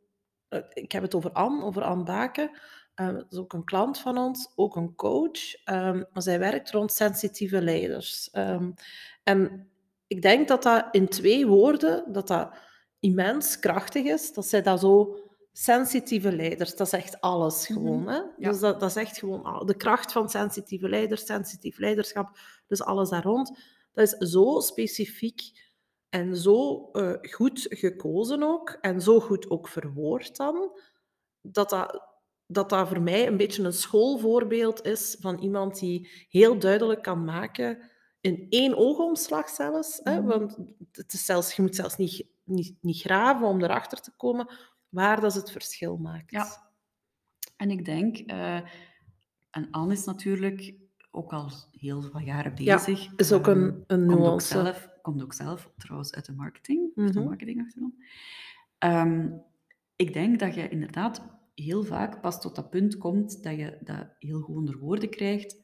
eh, 0.49 0.61
ik 0.73 0.93
heb 0.93 1.03
het 1.03 1.15
over 1.15 1.33
Anne, 1.33 1.65
over 1.65 1.83
Anne 1.83 2.05
Baken. 2.05 2.51
Ehm, 2.95 3.15
dat 3.15 3.27
is 3.31 3.39
ook 3.39 3.53
een 3.53 3.65
klant 3.65 3.99
van 3.99 4.19
ons, 4.19 4.53
ook 4.57 4.77
een 4.77 4.95
coach. 4.95 5.55
Ehm, 5.65 6.03
maar 6.13 6.23
zij 6.23 6.39
werkt 6.39 6.71
rond 6.71 6.93
sensitieve 6.93 7.63
leiders. 7.63 8.31
En 9.23 9.69
ik 10.07 10.23
denk 10.23 10.49
dat 10.49 10.63
dat 10.63 10.89
in 10.91 11.09
twee 11.09 11.47
woorden, 11.47 12.13
dat 12.13 12.29
dat 12.29 12.51
immens 13.01 13.59
krachtig 13.59 14.05
is. 14.05 14.33
Dat 14.33 14.47
zij 14.47 14.63
dat 14.63 14.81
zo... 14.81 15.17
Sensitieve 15.53 16.33
leiders, 16.37 16.77
dat 16.77 16.87
is 16.87 16.93
echt 16.93 17.21
alles 17.21 17.69
Mhm. 17.69 17.79
gewoon. 17.79 18.09
Hè? 18.09 18.15
Ja. 18.17 18.51
Dus 18.51 18.59
dat, 18.61 18.81
dat 18.81 18.89
is 18.91 18.97
echt 18.97 19.19
gewoon 19.19 19.63
de 19.67 19.77
kracht 19.77 20.13
van 20.13 20.29
sensitieve 20.29 20.89
leiders, 20.89 21.27
sensitief 21.27 21.79
leiderschap, 21.79 22.39
dus 22.67 22.83
alles 22.83 23.09
daar 23.11 23.23
rond. 23.23 23.59
Dat 23.99 24.13
is 24.13 24.31
zo 24.31 24.61
specifiek 24.61 25.41
en 26.09 26.37
zo 26.37 26.89
eh, 26.93 27.13
goed 27.33 27.67
gekozen 27.71 28.43
ook, 28.43 28.71
en 28.81 29.01
zo 29.01 29.21
goed 29.21 29.51
ook 29.51 29.69
verwoord 29.69 30.37
dan, 30.37 30.79
dat 31.41 31.71
dat, 31.71 32.03
dat 32.47 32.69
dat 32.69 32.89
voor 32.89 33.01
mij 33.03 33.27
een 33.27 33.37
beetje 33.37 33.63
een 33.63 33.73
schoolvoorbeeld 33.73 34.85
is 34.85 35.17
van 35.21 35.39
iemand 35.39 35.79
die 35.79 36.27
heel 36.29 36.59
duidelijk 36.59 37.03
kan 37.03 37.25
maken, 37.25 37.91
in 38.21 38.47
één 38.49 38.77
oogomslag 38.77 39.49
zelfs, 39.49 40.01
hè, 40.03 40.21
Mhm. 40.21 40.27
want 40.29 40.59
het 40.93 41.13
is 41.13 41.25
zelfs, 41.25 41.57
je 41.57 41.63
moet 41.63 41.75
zelfs 41.77 41.97
niet, 41.97 42.27
niet, 42.45 42.77
niet 42.81 43.01
graven 43.01 43.47
om 43.47 43.63
erachter 43.63 44.01
te 44.01 44.13
komen 44.17 44.49
waar 44.89 45.21
dat 45.21 45.35
het 45.35 45.51
verschil 45.51 45.97
maakt. 45.97 46.31
Ja. 46.31 46.71
En 47.57 47.71
ik 47.71 47.85
denk, 47.85 48.17
eh, 48.19 48.61
en 49.51 49.71
Anne 49.71 49.93
is 49.93 50.05
natuurlijk 50.05 50.75
ook 51.19 51.33
al 51.33 51.51
heel 51.73 52.11
wat 52.11 52.25
jaren 52.25 52.53
Ja, 52.65 52.77
bezig. 52.77 53.13
is 53.17 53.33
ook 53.33 53.47
Ehm, 53.47 53.59
een, 53.59 53.85
een 53.87 54.07
komt 54.07 54.27
ook, 54.29 54.41
nuance. 54.41 54.47
zelf, 54.47 54.89
komt 55.03 55.23
ook 55.23 55.33
zelf 55.35 55.73
trouwens 55.77 56.13
uit 56.15 56.25
de 56.27 56.33
marketing, 56.33 56.93
heeft 56.95 57.17
een 57.17 57.21
Mhm. 57.21 57.29
marketingachtergrond. 57.29 57.95
Ehm, 58.79 59.31
ik 59.97 60.13
denk 60.13 60.39
dat 60.39 60.55
je 60.55 60.69
inderdaad 60.69 61.23
heel 61.55 61.83
vaak 61.85 62.21
pas 62.21 62.41
tot 62.41 62.55
dat 62.57 62.71
punt 62.71 62.97
komt 62.99 63.43
dat 63.43 63.57
je 63.57 63.79
dat 63.81 64.07
heel 64.19 64.41
goed 64.41 64.57
onder 64.57 64.79
woorden 64.79 65.11
krijgt 65.11 65.57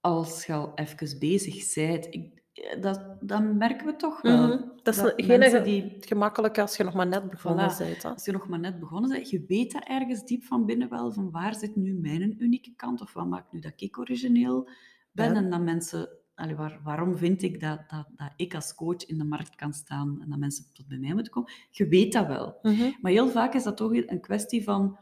als 0.00 0.46
je 0.46 0.52
al 0.52 0.74
even 0.74 1.18
bezig 1.18 1.74
bent. 1.74 2.06
Ik, 2.14 2.41
dat, 2.80 3.16
dat 3.20 3.42
merken 3.54 3.86
we 3.86 3.96
toch 3.96 4.20
wel. 4.22 4.46
Mhm. 4.48 4.62
Dat 4.82 4.94
is 4.94 5.00
dat 5.02 5.12
geen 5.16 5.38
mensen 5.38 5.64
die 5.64 5.96
gemakkelijk 6.00 6.58
als 6.58 6.76
je 6.76 6.84
nog 6.84 6.94
maar 6.94 7.06
net 7.06 7.30
begonnen 7.30 7.70
Voilà. 7.74 7.78
bent. 7.78 8.02
Hè? 8.02 8.08
als 8.08 8.24
je 8.24 8.32
nog 8.32 8.48
maar 8.48 8.58
net 8.58 8.80
begonnen 8.80 9.10
bent, 9.10 9.30
je 9.30 9.44
weet 9.48 9.72
dat 9.72 9.84
ergens 9.84 10.24
diep 10.24 10.44
van 10.44 10.66
binnen 10.66 10.88
wel, 10.88 11.12
van 11.12 11.30
waar 11.30 11.54
zit 11.54 11.76
nu 11.76 11.94
mijn 11.94 12.42
unieke 12.42 12.72
kant, 12.76 13.00
of 13.00 13.12
wat 13.12 13.26
maakt 13.26 13.52
nu 13.52 13.60
dat 13.60 13.72
ik 13.76 13.98
origineel 13.98 14.68
ben, 15.12 15.30
Ja. 15.32 15.34
en 15.36 15.50
dat 15.50 15.60
mensen, 15.60 16.08
allee, 16.34 16.54
waar, 16.56 16.80
waarom 16.84 17.16
vind 17.16 17.42
ik 17.42 17.60
dat, 17.60 17.78
dat, 17.90 18.06
dat 18.16 18.32
ik 18.36 18.54
als 18.54 18.74
coach 18.74 19.04
in 19.06 19.18
de 19.18 19.24
markt 19.24 19.54
kan 19.54 19.72
staan 19.72 20.18
en 20.22 20.30
dat 20.30 20.38
mensen 20.38 20.64
tot 20.72 20.88
bij 20.88 20.98
mij 20.98 21.14
moeten 21.14 21.32
komen. 21.32 21.50
Je 21.70 21.86
weet 21.88 22.12
dat 22.12 22.26
wel. 22.26 22.58
Mhm. 22.62 22.90
Maar 23.00 23.12
heel 23.12 23.28
vaak 23.28 23.54
is 23.54 23.62
dat 23.62 23.76
toch 23.76 23.92
een 23.94 24.20
kwestie 24.20 24.64
van 24.64 24.98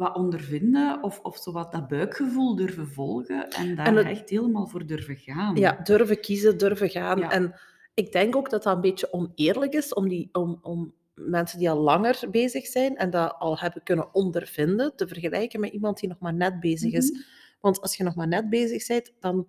wat 0.00 0.16
ondervinden, 0.16 1.02
of, 1.02 1.20
of 1.22 1.36
zo 1.36 1.52
wat 1.52 1.72
dat 1.72 1.88
buikgevoel 1.88 2.56
durven 2.56 2.88
volgen, 2.88 3.48
en 3.50 3.74
daar 3.76 3.86
En 3.86 3.96
het- 3.96 4.06
echt 4.06 4.30
helemaal 4.30 4.66
voor 4.66 4.86
durven 4.86 5.16
gaan. 5.16 5.56
Ja, 5.56 5.80
durven 5.84 6.20
kiezen, 6.20 6.58
durven 6.58 6.88
gaan. 6.90 7.18
Ja. 7.18 7.30
En 7.30 7.54
ik 7.94 8.12
denk 8.12 8.36
ook 8.36 8.50
dat 8.50 8.62
dat 8.62 8.74
een 8.74 8.80
beetje 8.80 9.12
oneerlijk 9.12 9.72
is 9.72 9.94
om, 9.94 10.08
die, 10.08 10.28
om, 10.32 10.58
om 10.62 10.94
mensen 11.14 11.58
die 11.58 11.70
al 11.70 11.78
langer 11.80 12.20
bezig 12.30 12.66
zijn 12.66 12.96
en 12.96 13.10
dat 13.10 13.34
al 13.38 13.58
hebben 13.58 13.82
kunnen 13.82 14.14
ondervinden, 14.14 14.96
te 14.96 15.08
vergelijken 15.08 15.60
met 15.60 15.72
iemand 15.72 16.00
die 16.00 16.08
nog 16.08 16.18
maar 16.18 16.34
net 16.34 16.60
bezig 16.60 16.92
is. 16.92 17.10
Mhm. 17.10 17.20
Want 17.60 17.80
als 17.80 17.96
je 17.96 18.04
nog 18.04 18.14
maar 18.14 18.28
net 18.28 18.48
bezig 18.50 18.86
bent, 18.86 19.12
dan 19.20 19.46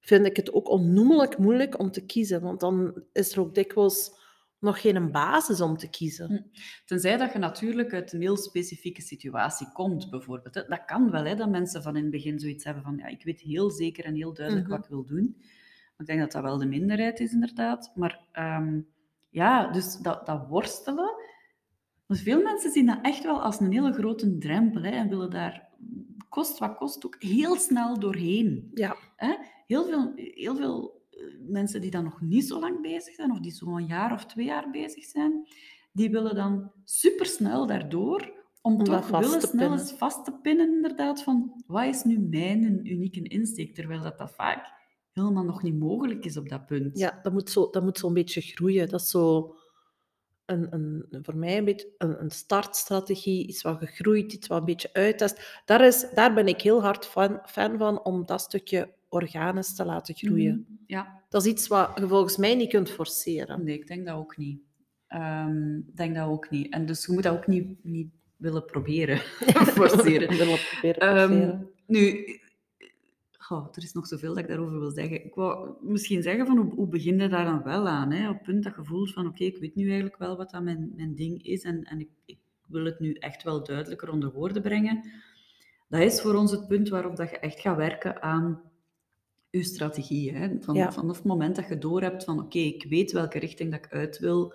vind 0.00 0.26
ik 0.26 0.36
het 0.36 0.52
ook 0.52 0.68
onnoemelijk 0.68 1.38
moeilijk 1.38 1.78
om 1.78 1.90
te 1.90 2.04
kiezen. 2.06 2.40
Want 2.40 2.60
dan 2.60 3.02
is 3.12 3.32
er 3.32 3.40
ook 3.40 3.54
dikwijls 3.54 4.24
nog 4.60 4.80
geen 4.80 5.10
basis 5.12 5.60
om 5.60 5.76
te 5.76 5.90
kiezen. 5.90 6.26
Hm. 6.26 6.58
Tenzij 6.84 7.16
dat 7.16 7.32
je 7.32 7.38
natuurlijk 7.38 7.92
uit 7.92 8.12
een 8.12 8.20
heel 8.20 8.36
specifieke 8.36 9.02
situatie 9.02 9.72
komt, 9.72 10.10
bijvoorbeeld. 10.10 10.54
Dat 10.54 10.84
kan 10.84 11.10
wel, 11.10 11.24
hè, 11.24 11.34
dat 11.34 11.48
mensen 11.50 11.82
van 11.82 11.96
in 11.96 12.02
het 12.02 12.10
begin 12.10 12.38
zoiets 12.38 12.64
hebben 12.64 12.82
van 12.82 12.96
ja, 12.96 13.06
ik 13.06 13.24
weet 13.24 13.40
heel 13.40 13.70
zeker 13.70 14.04
en 14.04 14.14
heel 14.14 14.34
duidelijk 14.34 14.66
Mhm. 14.66 14.76
wat 14.76 14.84
ik 14.84 14.90
wil 14.90 15.04
doen. 15.04 15.36
Ik 15.98 16.06
denk 16.06 16.20
dat 16.20 16.32
dat 16.32 16.42
wel 16.42 16.58
de 16.58 16.66
minderheid 16.66 17.20
is, 17.20 17.32
inderdaad. 17.32 17.92
Maar 17.94 18.20
ehm, 18.32 18.80
ja, 19.30 19.70
dus 19.70 19.96
dat, 19.96 20.26
dat 20.26 20.46
worstelen. 20.48 21.14
Dus 22.06 22.22
veel 22.22 22.42
mensen 22.42 22.70
zien 22.70 22.86
dat 22.86 22.98
echt 23.02 23.22
wel 23.22 23.42
als 23.42 23.60
een 23.60 23.72
hele 23.72 23.92
grote 23.92 24.38
drempel 24.38 24.82
hè, 24.82 24.90
en 24.90 25.08
willen 25.08 25.30
daar, 25.30 25.68
kost 26.28 26.58
wat 26.58 26.76
kost, 26.76 27.06
ook 27.06 27.16
heel 27.18 27.56
snel 27.56 27.98
doorheen. 27.98 28.70
Ja, 28.74 28.96
Heel 29.66 29.84
veel, 29.84 30.12
heel 30.16 30.56
veel 30.56 30.95
mensen 31.48 31.80
die 31.80 31.90
dan 31.90 32.04
nog 32.04 32.20
niet 32.20 32.46
zo 32.46 32.60
lang 32.60 32.80
bezig 32.82 33.14
zijn, 33.14 33.30
of 33.30 33.40
die 33.40 33.52
zo'n 33.52 33.86
jaar 33.86 34.12
of 34.12 34.26
twee 34.26 34.46
jaar 34.46 34.70
bezig 34.70 35.04
zijn, 35.04 35.48
die 35.92 36.10
willen 36.10 36.34
dan 36.34 36.72
supersnel 36.84 37.66
daardoor, 37.66 38.32
om 38.62 38.84
toch 38.84 39.08
willen 39.08 39.40
snel 39.40 39.50
pinnen. 39.50 39.78
eens 39.78 39.92
vast 39.92 40.24
te 40.24 40.32
pinnen, 40.32 40.74
inderdaad, 40.74 41.22
van 41.22 41.62
wat 41.66 41.84
is 41.84 42.02
nu 42.04 42.18
mijn 42.18 42.86
unieke 42.90 43.22
insteek, 43.22 43.74
terwijl 43.74 44.02
dat, 44.02 44.18
dat 44.18 44.30
vaak 44.34 44.74
helemaal 45.12 45.44
nog 45.44 45.62
niet 45.62 45.78
mogelijk 45.78 46.24
is 46.24 46.36
op 46.36 46.48
dat 46.48 46.66
punt. 46.66 46.98
ja 46.98 47.18
dat 47.22 47.32
moet 47.32 47.50
zo- 47.50 47.70
dat 47.70 47.82
moet 47.82 47.98
zo'n 47.98 48.14
beetje 48.14 48.40
groeien. 48.40 48.88
Dat 48.88 49.00
is 49.00 49.10
zo 49.10 49.54
een, 50.46 50.66
een, 50.74 51.06
voor 51.22 51.36
mij 51.36 51.56
een 51.58 51.64
beetje 51.64 51.88
een, 51.98 52.20
een 52.22 52.30
startstrategie, 52.30 53.46
iets 53.46 53.62
wat 53.62 53.78
gegroeid, 53.78 54.32
iets 54.32 54.46
wat 54.46 54.58
een 54.58 54.64
beetje 54.64 54.90
uittest. 54.92 55.60
Daar, 55.64 55.86
is, 55.86 56.06
daar 56.14 56.34
ben 56.34 56.46
ik 56.48 56.60
heel 56.60 56.82
hard 56.82 57.06
fan, 57.06 57.40
fan 57.46 57.78
van, 57.78 58.04
om 58.04 58.26
dat 58.26 58.40
stukje 58.40 58.88
organisch 59.08 59.74
te 59.74 59.84
laten 59.84 60.14
groeien. 60.14 60.66
Mhm. 60.68 60.76
Ja, 60.86 61.22
Dat 61.28 61.44
is 61.46 61.52
iets 61.52 61.66
wat 61.68 61.90
je 61.98 62.08
volgens 62.08 62.36
mij 62.36 62.54
niet 62.54 62.68
kunt 62.68 62.90
forceren. 62.90 63.64
nee, 63.64 63.74
ik 63.74 63.86
denk 63.86 64.06
dat 64.06 64.16
ook 64.16 64.36
niet. 64.36 64.60
Ehm, 65.06 65.76
Ik 65.76 65.96
denk 65.96 66.14
dat 66.14 66.28
ook 66.28 66.50
niet. 66.50 66.72
En 66.72 66.86
dus 66.86 67.06
je 67.06 67.12
moet 67.12 67.22
dat 67.22 67.34
ook 67.36 67.46
niet, 67.46 67.84
niet 67.84 68.08
willen 68.36 68.64
proberen 68.64 69.18
forceren. 69.78 70.28
Willen 70.38 70.58
proberen 70.70 71.00
Ehm, 71.08 71.28
forceren. 71.28 71.70
nu, 71.86 72.24
goh, 73.46 73.68
er 73.72 73.82
is 73.82 73.92
nog 73.92 74.06
zoveel 74.06 74.34
dat 74.34 74.42
ik 74.42 74.48
daarover 74.48 74.78
wil 74.78 74.90
zeggen. 74.90 75.24
Ik 75.24 75.34
wou 75.34 75.74
misschien 75.80 76.22
zeggen 76.22 76.46
van 76.46 76.56
hoe, 76.56 76.74
hoe 76.74 76.88
begin 76.88 77.18
je 77.18 77.28
daar 77.28 77.44
dan 77.44 77.62
wel 77.62 77.88
aan? 77.88 78.10
Hè? 78.12 78.28
Op 78.28 78.34
het 78.34 78.42
punt 78.42 78.64
dat 78.64 78.74
je 78.76 78.84
voelt 78.84 79.12
van 79.12 79.26
oké, 79.26 79.44
ik 79.44 79.58
weet 79.58 79.74
nu 79.74 79.84
eigenlijk 79.84 80.16
wel 80.16 80.36
wat 80.36 80.50
dat 80.50 80.62
mijn, 80.62 80.92
mijn 80.96 81.14
ding 81.14 81.42
is 81.42 81.62
en, 81.62 81.82
en 81.82 82.00
ik, 82.00 82.08
ik 82.24 82.38
wil 82.66 82.84
het 82.84 83.00
nu 83.00 83.12
echt 83.12 83.42
wel 83.42 83.64
duidelijker 83.64 84.10
onder 84.10 84.32
woorden 84.32 84.62
brengen. 84.62 85.10
Dat 85.88 86.00
is 86.00 86.20
voor 86.20 86.34
ons 86.34 86.50
het 86.50 86.68
punt 86.68 86.88
waarop 86.88 87.16
dat 87.16 87.30
je 87.30 87.38
echt 87.38 87.60
gaat 87.60 87.76
werken 87.76 88.22
aan 88.22 88.60
je 89.50 89.64
strategie. 89.64 90.32
Hè? 90.32 90.48
Van, 90.60 90.74
Ja. 90.74 90.92
Vanaf 90.92 91.16
het 91.16 91.26
moment 91.26 91.56
dat 91.56 91.68
je 91.68 91.78
doorhebt 91.78 92.24
van 92.24 92.40
oké, 92.40 92.58
ik 92.58 92.86
weet 92.88 93.12
welke 93.12 93.38
richting 93.38 93.70
dat 93.70 93.84
ik 93.84 93.92
uit 93.92 94.18
wil, 94.18 94.54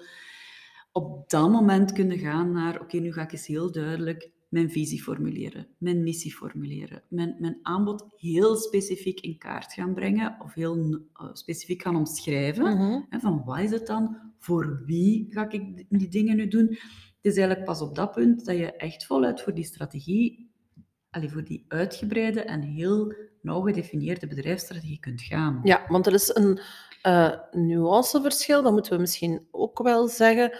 op 0.91 1.29
dat 1.29 1.51
moment 1.51 1.91
kunnen 1.91 2.17
gaan 2.17 2.51
naar 2.51 2.81
oké, 2.81 2.97
nu 2.97 3.13
ga 3.13 3.21
ik 3.21 3.31
eens 3.31 3.47
heel 3.47 3.71
duidelijk 3.71 4.31
mijn 4.51 4.71
visie 4.71 5.01
formuleren, 5.01 5.67
mijn 5.77 6.03
missie 6.03 6.33
formuleren, 6.33 7.03
mijn, 7.09 7.35
mijn 7.39 7.59
aanbod 7.61 8.05
heel 8.17 8.55
specifiek 8.55 9.19
in 9.19 9.37
kaart 9.37 9.73
gaan 9.73 9.93
brengen 9.93 10.35
of 10.39 10.53
heel 10.53 10.99
eh, 11.13 11.29
specifiek 11.33 11.81
gaan 11.81 11.95
omschrijven. 11.95 12.63
Mhm. 12.77 13.01
Hè, 13.09 13.19
van 13.19 13.41
wat 13.45 13.59
is 13.59 13.71
het 13.71 13.87
dan? 13.87 14.17
Voor 14.39 14.83
wie 14.85 15.27
ga 15.29 15.49
ik 15.49 15.85
die- 15.89 16.07
dingen 16.07 16.35
nu 16.35 16.47
doen? 16.47 16.67
Het 16.67 17.31
is 17.31 17.37
eigenlijk 17.37 17.65
pas 17.65 17.81
op 17.81 17.95
dat 17.95 18.11
punt 18.11 18.45
dat 18.45 18.57
je 18.57 18.75
echt 18.75 19.05
voluit 19.05 19.41
voor 19.41 19.53
die 19.53 19.63
strategie, 19.63 20.51
allee, 21.09 21.29
voor 21.29 21.43
die 21.43 21.65
uitgebreide 21.67 22.41
en 22.41 22.61
heel 22.61 23.13
nauw 23.41 23.61
gedefinieerde 23.61 24.27
bedrijfsstrategie 24.27 24.99
kunt 24.99 25.21
gaan. 25.21 25.59
Ja, 25.63 25.85
want 25.87 26.07
er 26.07 26.13
is 26.13 26.35
een 26.35 26.59
eh, 27.01 27.31
nuanceverschil, 27.51 28.63
dat 28.63 28.71
moeten 28.71 28.91
we 28.93 28.99
misschien 28.99 29.47
ook 29.51 29.83
wel 29.83 30.07
zeggen. 30.07 30.51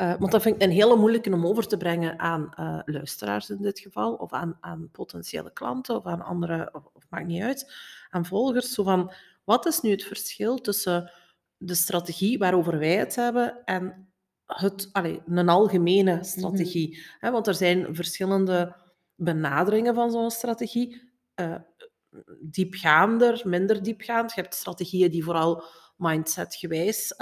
Eh, 0.00 0.14
want 0.18 0.32
dat 0.32 0.42
vind 0.42 0.54
ik 0.56 0.62
een 0.62 0.70
hele 0.70 0.96
moeilijke 0.96 1.32
om 1.32 1.46
over 1.46 1.66
te 1.66 1.76
brengen 1.76 2.18
aan 2.18 2.52
eh, 2.54 2.78
luisteraars 2.84 3.50
in 3.50 3.62
dit 3.62 3.80
geval, 3.80 4.14
of 4.14 4.32
aan, 4.32 4.58
aan 4.60 4.88
potentiële 4.92 5.52
klanten, 5.52 5.96
of 5.96 6.06
aan 6.06 6.22
andere, 6.22 6.68
of, 6.72 6.82
of 6.92 7.06
maakt 7.10 7.26
niet 7.26 7.42
uit, 7.42 7.72
aan 8.10 8.26
volgers. 8.26 8.72
Zo 8.72 8.82
van, 8.82 9.12
wat 9.44 9.66
is 9.66 9.80
nu 9.80 9.90
het 9.90 10.04
verschil 10.04 10.58
tussen 10.60 11.12
de 11.56 11.74
strategie 11.74 12.38
waarover 12.38 12.78
wij 12.78 12.96
het 12.96 13.14
hebben 13.14 13.64
en 13.64 14.12
het, 14.46 14.88
allee, 14.92 15.22
een 15.26 15.48
algemene 15.48 16.24
strategie? 16.24 17.02
Hè, 17.18 17.30
want 17.30 17.46
er 17.46 17.54
zijn 17.54 17.94
verschillende 17.94 18.76
benaderingen 19.14 19.94
van 19.94 20.10
zo'n 20.10 20.30
strategie. 20.30 21.10
Eh, 21.34 21.54
diepgaander, 22.40 23.42
minder 23.44 23.82
diepgaand. 23.82 24.32
Je 24.34 24.40
hebt 24.40 24.54
strategieën 24.54 25.10
die 25.10 25.24
vooral 25.24 25.64
mindset-gewijs 25.96 27.14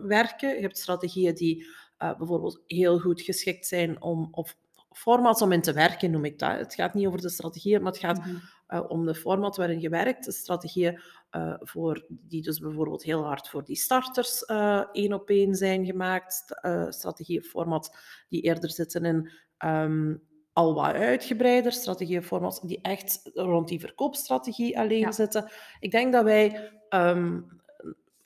werken. 0.00 0.54
Je 0.54 0.60
hebt 0.60 0.78
strategieën 0.78 1.34
die 1.34 1.66
eh, 1.98 2.16
bijvoorbeeld 2.18 2.62
heel 2.66 2.98
goed 2.98 3.20
geschikt 3.20 3.66
zijn 3.66 4.02
om, 4.02 4.28
of 4.30 4.56
formats 4.92 5.42
om 5.42 5.52
in 5.52 5.62
te 5.62 5.72
werken, 5.72 6.10
noem 6.10 6.24
ik 6.24 6.38
dat. 6.38 6.58
Het 6.58 6.74
gaat 6.74 6.94
niet 6.94 7.06
over 7.06 7.20
de 7.20 7.28
strategieën, 7.28 7.82
maar 7.82 7.92
het 7.92 8.00
gaat 8.00 8.18
Mhm. 8.18 8.36
eh, 8.66 8.84
om 8.88 9.06
de 9.06 9.14
format 9.14 9.56
waarin 9.56 9.80
je 9.80 9.88
werkt. 9.88 10.24
De 10.24 10.32
strategieën 10.32 11.00
eh, 11.30 11.54
voor, 11.58 12.04
die 12.08 12.42
dus 12.42 12.58
bijvoorbeeld 12.58 13.02
heel 13.02 13.24
hard 13.24 13.48
voor 13.48 13.64
die 13.64 13.76
starters 13.76 14.44
één 14.92 15.12
op 15.12 15.28
één 15.30 15.54
zijn 15.54 15.84
gemaakt. 15.86 16.32
St- 16.34 16.94
strategieën, 16.94 17.42
formats 17.42 17.90
die 18.28 18.42
eerder 18.42 18.70
zitten 18.70 19.04
in 19.04 19.30
ehm, 19.56 20.14
al 20.52 20.74
wat 20.74 20.94
uitgebreider. 20.94 21.72
Strategieën, 21.72 22.22
formats 22.22 22.60
die 22.60 22.78
echt 22.82 23.30
rond 23.34 23.68
die 23.68 23.80
verkoopstrategie 23.80 24.78
alleen 24.78 24.98
Ja. 24.98 25.12
zitten. 25.12 25.50
Ik 25.80 25.90
denk 25.90 26.12
dat 26.12 26.24
wij... 26.24 26.70
ehm, 26.88 27.40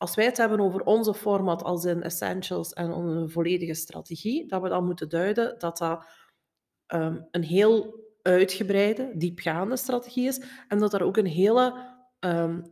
als 0.00 0.14
wij 0.14 0.24
het 0.24 0.36
hebben 0.36 0.60
over 0.60 0.82
onze 0.84 1.14
format 1.14 1.62
als 1.62 1.84
in 1.84 2.02
essentials 2.02 2.72
en 2.72 2.92
onze 2.92 3.28
volledige 3.28 3.74
strategie, 3.74 4.46
dat 4.48 4.62
we 4.62 4.68
dan 4.68 4.84
moeten 4.84 5.08
duiden 5.08 5.58
dat 5.58 5.78
dat 5.78 6.04
ehm, 6.86 7.20
een 7.30 7.42
heel 7.42 7.94
uitgebreide, 8.22 9.12
diepgaande 9.14 9.76
strategie 9.76 10.26
is 10.26 10.40
en 10.68 10.78
dat 10.78 10.94
er 10.94 11.02
ook 11.02 11.16
een 11.16 11.26
hele 11.26 11.74
ehm, 12.18 12.62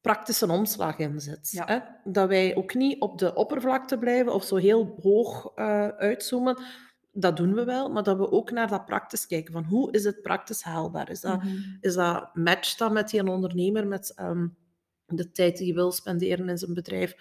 praktische 0.00 0.50
omslag 0.50 0.98
in 0.98 1.20
zit. 1.20 1.50
Ja. 1.50 1.66
Hè? 1.66 1.78
Dat 2.12 2.28
wij 2.28 2.56
ook 2.56 2.74
niet 2.74 3.00
op 3.00 3.18
de 3.18 3.34
oppervlakte 3.34 3.98
blijven 3.98 4.34
of 4.34 4.44
zo 4.44 4.56
heel 4.56 4.98
hoog 5.02 5.52
eh, 5.54 5.88
uitzoomen. 5.88 6.62
Dat 7.12 7.36
doen 7.36 7.54
we 7.54 7.64
wel, 7.64 7.90
maar 7.90 8.02
dat 8.02 8.16
we 8.16 8.30
ook 8.30 8.50
naar 8.50 8.68
dat 8.68 8.84
praktisch 8.84 9.26
kijken. 9.26 9.52
Van 9.52 9.64
hoe 9.64 9.92
is 9.92 10.04
het 10.04 10.22
praktisch 10.22 10.62
haalbaar? 10.62 11.10
Is 11.10 11.20
dat, 11.20 11.42
Mhm. 11.42 11.56
is 11.80 11.94
dat 11.94 12.34
matcht 12.34 12.78
dat 12.78 12.92
met 12.92 13.08
die 13.10 13.26
ondernemer, 13.26 13.86
met 13.86 14.14
ehm, 14.14 14.46
de 15.08 15.30
tijd 15.30 15.56
die 15.56 15.66
hij 15.66 15.74
wil 15.74 15.92
spenderen 15.92 16.48
in 16.48 16.58
zijn 16.58 16.74
bedrijf? 16.74 17.14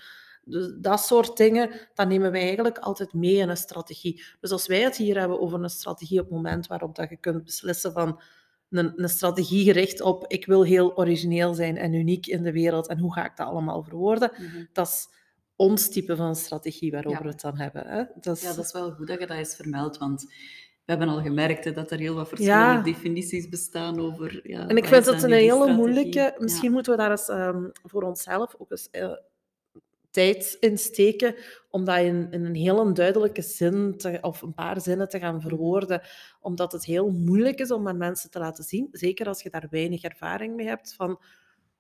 Dus 0.46 0.74
dat 0.82 1.00
soort 1.00 1.38
dingen, 1.38 1.70
dat 1.94 2.08
nemen 2.08 2.32
wij 2.32 2.42
eigenlijk 2.42 2.78
altijd 2.78 3.14
mee 3.14 3.36
in 3.36 3.50
een 3.50 3.58
strategie. 3.58 4.24
Dus 4.40 4.52
als 4.52 4.68
wij 4.68 4.82
het 4.82 4.96
hier 4.98 5.20
hebben 5.20 5.40
over 5.40 5.64
een 5.64 5.70
strategie 5.70 6.20
op 6.20 6.26
het 6.26 6.34
moment 6.36 6.68
waarop 6.68 6.96
dat 6.96 7.10
je 7.10 7.18
kunt 7.18 7.44
beslissen 7.44 7.92
van 7.92 8.22
een, 8.70 8.94
een 9.04 9.10
strategie 9.10 9.64
gericht 9.64 10.02
op 10.02 10.26
ik 10.28 10.46
wil 10.46 10.64
heel 10.64 10.98
origineel 10.98 11.54
zijn 11.54 11.78
en 11.78 11.94
uniek 11.94 12.26
in 12.28 12.44
de 12.44 12.52
wereld 12.52 12.88
en 12.88 13.00
hoe 13.00 13.14
ga 13.14 13.26
ik 13.26 13.36
dat 13.38 13.48
allemaal 13.48 13.84
verwoorden, 13.84 14.32
Mhm. 14.38 14.66
dat 14.74 14.88
is 14.88 15.08
ons 15.56 15.90
type 15.90 16.16
van 16.16 16.36
strategie 16.36 16.92
waarover 16.92 17.18
Ja. 17.20 17.24
we 17.26 17.32
het 17.32 17.42
dan 17.42 17.58
hebben. 17.58 17.88
Hè? 17.88 18.04
Dat 18.22 18.36
is, 18.36 18.42
Ja, 18.44 18.54
dat 18.54 18.66
is 18.66 18.72
wel 18.72 18.92
goed 18.92 19.08
dat 19.08 19.20
je 19.20 19.28
dat 19.28 19.38
eens 19.38 19.56
vermeldt, 19.56 19.98
want 19.98 20.34
we 20.88 20.94
hebben 20.94 21.16
al 21.16 21.22
gemerkt 21.22 21.76
dat 21.76 21.92
er 21.92 22.00
heel 22.00 22.16
wat 22.16 22.28
verschillende 22.28 22.74
Ja. 22.74 22.82
definities 22.82 23.50
bestaan 23.50 24.00
over... 24.00 24.40
Ja, 24.50 24.68
En 24.68 24.78
ik 24.78 24.86
vind 24.86 25.06
dan 25.06 25.24
een 25.24 25.32
hele 25.32 25.74
moeilijke. 25.74 26.20
Ja. 26.20 26.36
Misschien 26.38 26.72
moeten 26.72 26.92
we 26.92 26.98
daar 26.98 27.12
eens 27.12 27.30
ehm, 27.30 27.64
voor 27.84 28.04
onszelf 28.04 28.56
ook 28.58 28.72
eens 28.72 28.90
eh, 28.90 29.12
tijd 30.12 30.58
in 30.60 30.78
steken 30.78 31.36
om 31.70 31.86
dat 31.86 31.98
in, 31.98 32.28
in 32.32 32.46
een 32.46 32.56
heel 32.56 32.94
duidelijke 32.94 33.42
zin 33.42 33.98
te, 33.98 34.18
of 34.22 34.42
een 34.42 34.54
paar 34.54 34.82
zinnen 34.82 35.10
te 35.10 35.20
gaan 35.20 35.42
verwoorden. 35.42 36.02
Omdat 36.40 36.72
het 36.72 36.86
heel 36.86 37.10
moeilijk 37.10 37.60
is 37.60 37.72
om 37.72 37.88
aan 37.88 37.98
mensen 37.98 38.32
te 38.32 38.40
laten 38.40 38.64
zien, 38.64 38.88
zeker 38.92 39.28
als 39.28 39.42
je 39.42 39.50
daar 39.50 39.68
weinig 39.70 40.02
ervaring 40.04 40.56
mee 40.56 40.68
hebt, 40.68 40.94
van 40.96 41.20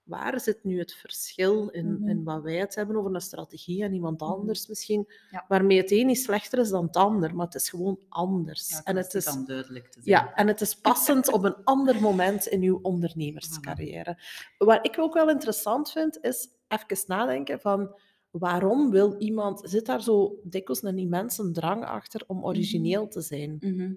waar 0.07 0.39
zit 0.39 0.63
nu 0.63 0.79
het 0.79 0.93
verschil 0.93 1.67
in, 1.69 1.93
Mhm. 1.93 2.09
in 2.09 2.23
wat 2.23 2.41
wij 2.41 2.55
het 2.55 2.75
hebben 2.75 2.95
over 2.95 3.15
een 3.15 3.21
strategie 3.21 3.83
en 3.83 3.93
iemand 3.93 4.19
Mhm. 4.21 4.29
anders 4.31 4.67
misschien, 4.67 5.07
Ja. 5.31 5.45
waarmee 5.47 5.77
het 5.77 5.91
een 5.91 6.05
niet 6.05 6.19
slechter 6.19 6.59
is 6.59 6.69
dan 6.69 6.85
het 6.85 6.95
ander, 6.95 7.35
maar 7.35 7.45
het 7.45 7.55
is 7.55 7.69
gewoon 7.69 7.99
anders. 8.09 8.69
Ja, 8.69 8.81
en 8.83 8.95
het 8.95 9.13
is 9.13 9.25
duidelijk 9.45 9.87
te 9.87 9.99
ja, 10.03 10.33
en 10.33 10.47
het 10.47 10.61
is 10.61 10.73
passend 10.75 11.31
op 11.31 11.43
een 11.43 11.55
ander 11.73 12.01
moment 12.01 12.45
in 12.45 12.61
uw 12.61 12.79
ondernemerscarrière. 12.81 14.17
Wat 14.57 14.85
ik 14.85 14.99
ook 14.99 15.13
wel 15.13 15.29
interessant 15.29 15.91
vind, 15.91 16.17
is 16.21 16.47
even 16.67 17.03
nadenken 17.07 17.59
van 17.59 17.95
waarom 18.31 18.89
wil 18.91 19.15
iemand... 19.17 19.61
Zit 19.63 19.85
daar 19.85 20.01
zo 20.01 20.39
dikwijls 20.43 20.83
een 20.83 20.97
immense 20.97 21.51
drang 21.51 21.85
achter 21.85 22.21
om 22.27 22.45
origineel 22.45 23.07
te 23.07 23.21
zijn? 23.21 23.57
Mhm. 23.59 23.93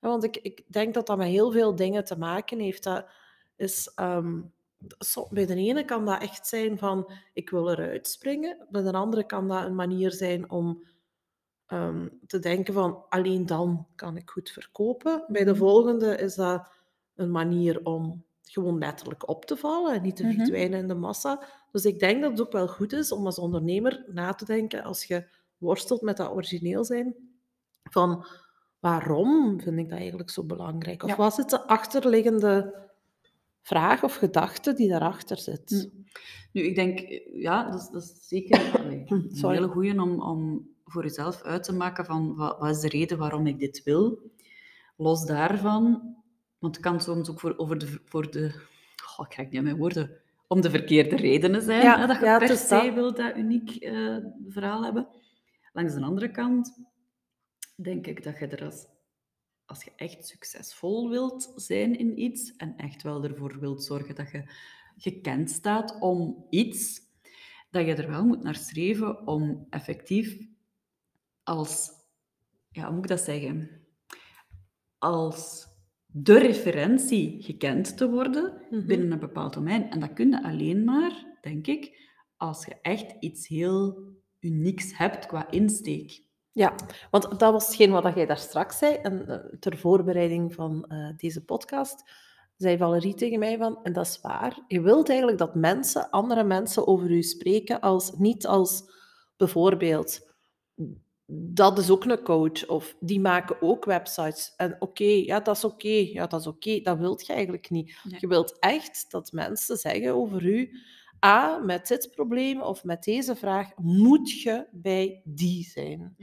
Want 0.00 0.24
ik, 0.24 0.36
ik 0.36 0.64
denk 0.68 0.94
dat 0.94 1.06
dat 1.06 1.16
met 1.18 1.26
heel 1.28 1.52
veel 1.52 1.74
dingen 1.76 2.04
te 2.04 2.18
maken 2.18 2.58
heeft. 2.58 2.82
Dat 2.82 3.06
is, 3.56 3.92
ehm, 3.94 4.40
bij 5.30 5.46
de 5.46 5.54
ene 5.54 5.84
kan 5.84 6.04
dat 6.06 6.22
echt 6.22 6.46
zijn 6.46 6.78
van 6.78 7.10
ik 7.32 7.50
wil 7.50 7.70
eruit 7.70 8.08
springen. 8.08 8.66
Bij 8.70 8.82
de 8.82 8.92
andere 8.92 9.24
kan 9.26 9.48
dat 9.48 9.64
een 9.64 9.74
manier 9.74 10.12
zijn 10.12 10.50
om 10.50 10.82
ehm, 11.66 12.08
te 12.26 12.38
denken 12.38 12.74
van 12.74 13.04
alleen 13.08 13.46
dan 13.46 13.86
kan 13.94 14.16
ik 14.16 14.30
goed 14.30 14.50
verkopen. 14.50 15.24
Bij 15.28 15.44
de 15.44 15.50
Mhm. 15.50 15.58
volgende 15.60 16.16
is 16.16 16.34
dat 16.34 16.68
een 17.14 17.30
manier 17.30 17.84
om 17.84 18.24
gewoon 18.42 18.78
letterlijk 18.78 19.28
op 19.28 19.44
te 19.44 19.56
vallen 19.56 19.94
en 19.94 20.02
niet 20.02 20.16
te 20.16 20.24
Mhm. 20.24 20.34
verdwijnen 20.36 20.78
in 20.80 20.88
de 20.88 20.94
massa. 20.94 21.42
Dus 21.70 21.84
ik 21.84 21.98
denk 21.98 22.22
dat 22.22 22.30
het 22.30 22.40
ook 22.40 22.52
wel 22.52 22.68
goed 22.68 22.92
is 22.92 23.12
om 23.12 23.26
als 23.26 23.38
ondernemer 23.38 24.04
na 24.08 24.32
te 24.34 24.44
denken 24.44 24.82
als 24.82 25.04
je 25.04 25.26
worstelt 25.58 26.00
met 26.02 26.16
dat 26.16 26.30
origineel 26.30 26.84
zijn, 26.84 27.14
van 27.82 28.26
waarom 28.80 29.60
vind 29.60 29.78
ik 29.78 29.88
dat 29.88 29.98
eigenlijk 29.98 30.30
zo 30.30 30.44
belangrijk? 30.44 31.02
Of 31.02 31.10
Ja. 31.10 31.16
wat 31.16 31.38
is 31.38 31.46
de 31.46 31.66
achterliggende 31.66 32.74
vraag 33.62 34.02
of 34.02 34.14
gedachte 34.14 34.72
die 34.72 34.88
daarachter 34.88 35.38
zit? 35.38 35.70
Hm. 35.70 36.00
Nu, 36.52 36.62
ik 36.62 36.74
denk, 36.74 36.98
eh, 36.98 37.42
ja, 37.42 37.70
dat 37.70 37.80
is, 37.80 37.88
dat 37.88 38.02
is 38.02 38.28
zeker 38.28 38.70
allee, 38.80 39.04
een 39.06 39.30
Sorry. 39.32 39.56
hele 39.56 39.68
goeie 39.68 40.00
om, 40.00 40.20
om 40.22 40.70
voor 40.84 41.02
jezelf 41.02 41.42
uit 41.42 41.62
te 41.62 41.72
maken 41.72 42.04
van 42.04 42.36
wat, 42.36 42.58
wat 42.58 42.70
is 42.70 42.80
de 42.80 42.88
reden 42.88 43.18
waarom 43.18 43.46
ik 43.46 43.58
dit 43.58 43.82
wil. 43.82 44.30
Los 44.96 45.26
daarvan, 45.26 46.16
want 46.58 46.76
het 46.76 46.84
kan 46.84 47.00
soms 47.00 47.30
ook 47.30 47.40
voor, 47.40 47.54
over 47.56 47.78
de, 47.78 48.00
voor 48.04 48.30
de, 48.30 48.50
goh, 49.02 49.24
ik 49.24 49.30
krijg 49.30 49.48
niet 49.48 49.58
aan 49.58 49.64
mijn 49.64 49.76
woorden, 49.76 50.20
om 50.46 50.60
de 50.60 50.70
verkeerde 50.70 51.16
redenen 51.16 51.62
zijn. 51.62 51.82
Ja, 51.82 51.98
hè, 51.98 52.06
dat 52.06 52.18
je 52.18 52.24
ja, 52.24 52.38
per 52.38 52.56
se 52.56 52.68
dat. 52.68 52.94
wilt 52.94 53.16
dat 53.16 53.36
uniek 53.36 53.70
eh, 53.70 54.16
verhaal 54.48 54.84
hebben. 54.84 55.08
Langs 55.72 55.94
de 55.94 56.02
andere 56.02 56.30
kant 56.30 56.78
denk 57.76 58.06
ik 58.06 58.24
dat 58.24 58.38
je 58.38 58.46
er 58.46 58.64
als, 58.64 58.86
als 59.72 59.84
je 59.84 59.92
echt 59.96 60.26
succesvol 60.26 61.08
wilt 61.10 61.52
zijn 61.56 61.98
in 61.98 62.20
iets 62.20 62.56
en 62.56 62.76
echt 62.76 63.02
wel 63.02 63.24
ervoor 63.24 63.58
wilt 63.60 63.84
zorgen 63.84 64.14
dat 64.14 64.30
je 64.30 64.44
gekend 64.96 65.50
staat 65.50 65.96
om 66.00 66.46
iets, 66.50 67.00
dat 67.70 67.86
je 67.86 67.94
er 67.94 68.10
wel 68.10 68.24
moet 68.24 68.42
naar 68.42 68.54
streven 68.54 69.26
om 69.26 69.66
effectief 69.70 70.38
als, 71.42 71.90
ja, 72.70 72.84
hoe 72.84 72.94
moet 72.94 73.02
ik 73.04 73.08
dat 73.10 73.20
zeggen, 73.20 73.70
als 74.98 75.66
de 76.06 76.38
referentie 76.38 77.42
gekend 77.42 77.96
te 77.96 78.10
worden 78.10 78.66
Mhm. 78.70 78.86
binnen 78.86 79.12
een 79.12 79.18
bepaald 79.18 79.52
domein. 79.54 79.90
En 79.90 80.00
dat 80.00 80.12
kun 80.12 80.30
je 80.30 80.42
alleen 80.42 80.84
maar, 80.84 81.38
denk 81.40 81.66
ik, 81.66 82.10
als 82.36 82.64
je 82.64 82.76
echt 82.82 83.14
iets 83.20 83.48
heel 83.48 83.98
unieks 84.40 84.96
hebt 84.98 85.26
qua 85.26 85.50
insteek. 85.50 86.30
Ja, 86.52 86.74
want 87.10 87.38
dat 87.38 87.52
was 87.52 87.66
hetgeen 87.66 87.90
wat 87.90 88.14
jij 88.14 88.26
daar 88.26 88.38
straks 88.38 88.78
zei. 88.78 88.94
En 88.94 89.28
eh, 89.28 89.58
ter 89.60 89.78
voorbereiding 89.78 90.54
van 90.54 90.84
eh, 90.84 91.16
deze 91.16 91.44
podcast 91.44 92.10
zei 92.56 92.76
Valerie 92.76 93.14
tegen 93.14 93.38
mij 93.38 93.56
van, 93.58 93.78
en 93.82 93.92
dat 93.92 94.06
is 94.06 94.20
waar, 94.20 94.58
je 94.66 94.80
wilt 94.80 95.08
eigenlijk 95.08 95.38
dat 95.38 95.54
mensen, 95.54 96.10
andere 96.10 96.44
mensen 96.44 96.86
over 96.86 97.10
u 97.10 97.22
spreken 97.22 97.80
als, 97.80 98.12
niet 98.12 98.46
als 98.46 98.84
bijvoorbeeld, 99.36 100.30
dat 101.34 101.78
is 101.78 101.90
ook 101.90 102.04
een 102.04 102.22
coach, 102.22 102.66
of 102.66 102.96
die 103.00 103.20
maken 103.20 103.62
ook 103.62 103.84
websites. 103.84 104.52
En 104.56 104.76
oké, 104.78 105.04
ja, 105.04 105.40
dat 105.40 105.56
is 105.56 105.64
oké, 105.64 105.88
ja, 105.88 106.26
dat 106.26 106.40
is 106.40 106.46
oké. 106.46 106.80
Dat 106.80 106.98
wilt 106.98 107.26
je 107.26 107.32
eigenlijk 107.32 107.70
niet. 107.70 107.98
Nee. 108.02 108.20
Je 108.20 108.26
wilt 108.26 108.58
echt 108.58 109.10
dat 109.10 109.32
mensen 109.32 109.76
zeggen 109.76 110.14
over 110.14 110.44
u, 110.44 110.70
A, 111.26 111.58
met 111.58 111.86
dit 111.86 112.10
probleem 112.14 112.60
of 112.60 112.84
met 112.84 113.02
deze 113.04 113.36
vraag 113.36 113.76
moet 113.76 114.30
je 114.30 114.66
bij 114.70 115.20
die 115.24 115.64
zijn. 115.64 116.14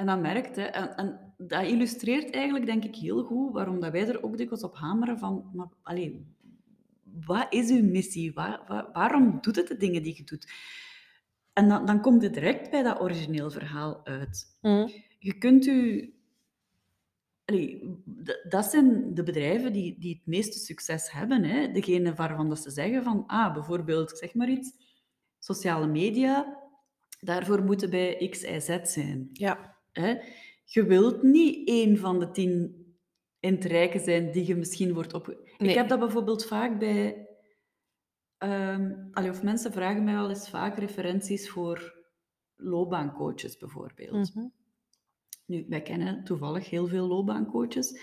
En 0.00 0.06
dat 0.06 0.20
merkt, 0.20 0.56
hè, 0.56 0.62
en, 0.62 0.96
en 0.96 1.34
dat 1.38 1.64
illustreert 1.64 2.30
eigenlijk, 2.34 2.66
denk 2.66 2.84
ik, 2.84 2.96
heel 2.96 3.24
goed 3.24 3.52
waarom 3.52 3.80
dat 3.80 3.92
wij 3.92 4.08
er 4.08 4.22
ook 4.22 4.36
dikwijls 4.36 4.64
op 4.64 4.76
hameren 4.76 5.18
van, 5.18 5.50
maar, 5.54 5.68
wat 7.26 7.46
is 7.50 7.70
uw 7.70 7.84
missie? 7.84 8.32
Wa- 8.32 8.64
wa- 8.66 8.90
waarom 8.92 9.38
doet 9.40 9.56
het 9.56 9.68
de 9.68 9.76
dingen 9.76 10.02
die 10.02 10.16
je 10.16 10.24
doet? 10.24 10.52
En 11.52 11.68
dan, 11.68 11.86
dan 11.86 12.00
komt 12.00 12.22
het 12.22 12.34
direct 12.34 12.70
bij 12.70 12.82
dat 12.82 13.00
origineel 13.00 13.50
verhaal 13.50 14.06
uit. 14.06 14.58
Je 15.18 15.38
kunt 15.38 15.66
u... 15.66 16.12
Allee, 17.44 17.96
dat 18.48 18.64
zijn 18.64 19.14
de 19.14 19.22
bedrijven 19.22 19.72
die, 19.72 19.98
die 19.98 20.14
het 20.14 20.26
meeste 20.26 20.58
succes 20.58 21.12
hebben. 21.12 21.44
Hè? 21.44 21.70
Degene 21.72 22.14
waarvan 22.14 22.48
dat 22.48 22.58
ze 22.58 22.70
zeggen 22.70 23.02
van, 23.02 23.26
ah, 23.26 23.52
bijvoorbeeld, 23.54 24.18
zeg 24.18 24.34
maar 24.34 24.48
iets, 24.48 24.72
sociale 25.38 25.86
media, 25.86 26.58
daarvoor 27.20 27.64
moeten 27.64 27.90
bij 27.90 28.28
X, 28.30 28.42
Y, 28.42 28.60
Z 28.60 28.78
zijn. 28.82 29.28
Ja. 29.32 29.69
Hè? 29.92 30.14
Je 30.64 30.84
wilt 30.84 31.22
niet 31.22 31.68
één 31.68 31.98
van 31.98 32.18
de 32.18 32.30
tien 32.30 32.78
in 33.40 33.54
het 33.54 33.64
rijken 33.64 34.00
zijn 34.00 34.32
die 34.32 34.46
je 34.46 34.56
misschien 34.56 34.94
wordt 34.94 35.14
op. 35.14 35.26
Nee. 35.26 35.68
Ik 35.68 35.74
heb 35.74 35.88
dat 35.88 35.98
bijvoorbeeld 35.98 36.46
vaak 36.46 36.78
bij. 36.78 37.28
ehm, 38.38 38.92
allee, 39.12 39.30
of 39.30 39.42
mensen 39.42 39.72
vragen 39.72 40.04
mij 40.04 40.14
wel 40.14 40.28
eens 40.28 40.48
vaak 40.48 40.78
referenties 40.78 41.50
voor 41.50 41.98
loopbaancoaches, 42.56 43.56
bijvoorbeeld. 43.56 44.34
Mhm. 44.34 44.46
Nu, 45.46 45.66
wij 45.68 45.82
kennen 45.82 46.24
toevallig 46.24 46.70
heel 46.70 46.86
veel 46.86 47.06
loopbaancoaches 47.06 48.00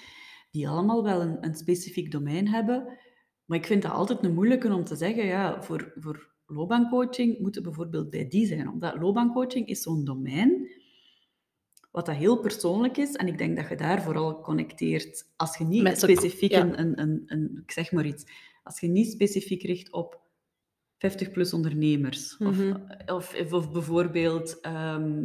die 0.52 0.68
allemaal 0.68 1.04
wel 1.04 1.22
een, 1.22 1.46
een 1.46 1.56
specifiek 1.56 2.12
domein 2.12 2.48
hebben. 2.48 2.98
Maar 3.46 3.58
ik 3.58 3.66
vind 3.66 3.82
dat 3.82 3.92
altijd 3.92 4.24
een 4.24 4.34
moeilijke 4.34 4.74
om 4.74 4.84
te 4.84 4.96
zeggen, 4.96 5.26
ja, 5.26 5.64
voor, 5.64 5.94
voor 5.96 6.36
loopbaancoaching 6.46 7.40
moeten 7.40 7.64
bijvoorbeeld 7.64 8.10
bij 8.10 8.28
die 8.28 8.46
zijn. 8.46 8.70
Omdat 8.70 9.00
loopbaancoaching 9.00 9.68
is 9.68 9.82
zo'n 9.82 10.04
domein 10.04 10.70
wat 11.98 12.06
dat 12.06 12.16
heel 12.16 12.40
persoonlijk 12.40 12.98
is. 12.98 13.16
En 13.16 13.28
ik 13.28 13.38
denk 13.38 13.56
dat 13.56 13.70
je 13.70 13.76
daar 13.76 14.02
vooral 14.02 14.42
connecteert. 14.42 15.26
Als 15.36 15.58
je 15.58 15.64
niet 15.64 15.84
Met 15.84 16.00
specifiek 16.00 16.52
ja. 16.52 16.62
een, 16.62 16.80
een, 16.80 17.02
een, 17.02 17.24
een, 17.26 17.60
ik 17.64 17.72
zeg 17.72 17.92
maar 17.92 18.06
iets, 18.06 18.26
als 18.64 18.80
je 18.80 18.88
niet 18.88 19.12
specifiek 19.12 19.64
richt 19.64 19.92
op 19.92 20.22
50-plus 21.08 21.54
ondernemers. 21.54 22.38
Mhm. 22.38 22.50
Of, 22.50 22.58
of, 23.06 23.34
of, 23.42 23.54
of 23.54 23.72
bijvoorbeeld, 23.72 24.60
ehm, 24.60 25.22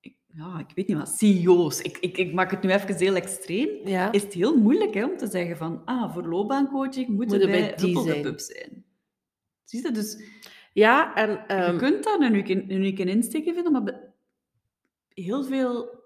ik- 0.00 0.16
ja, 0.26 0.58
ik 0.68 0.74
weet 0.74 0.86
niet 0.86 0.96
wat, 0.96 1.08
CEO's. 1.08 1.80
Ik, 1.80 1.98
ik, 1.98 2.16
ik 2.16 2.32
maak 2.32 2.50
het 2.50 2.62
nu 2.62 2.70
even 2.70 2.96
heel 2.96 3.14
extreem. 3.14 3.88
Ja. 3.88 4.12
Is 4.12 4.22
het 4.22 4.32
heel 4.32 4.56
moeilijk 4.56 4.94
hè, 4.94 5.04
om 5.04 5.16
te 5.16 5.26
zeggen 5.26 5.56
van, 5.56 5.84
ah, 5.84 6.14
voor 6.14 6.26
loopbaancoaching 6.26 7.08
moeten 7.08 7.38
wij 7.38 7.46
bij 7.46 7.74
die 7.76 8.00
zijn. 8.00 8.38
Zijn. 8.38 8.84
Zie 9.64 9.82
je? 9.82 9.92
Dus 9.92 10.22
ja, 10.72 11.14
en 11.14 11.30
je 11.30 11.36
ehm, 11.46 11.78
kunt 11.78 12.04
daar 12.04 12.20
een 12.20 12.32
unieke, 12.32 12.52
een 12.52 12.70
unieke 12.70 13.04
insteek 13.04 13.44
in 13.44 13.54
vinden, 13.54 13.72
maar 13.72 14.08
heel 15.22 15.44
veel 15.44 15.98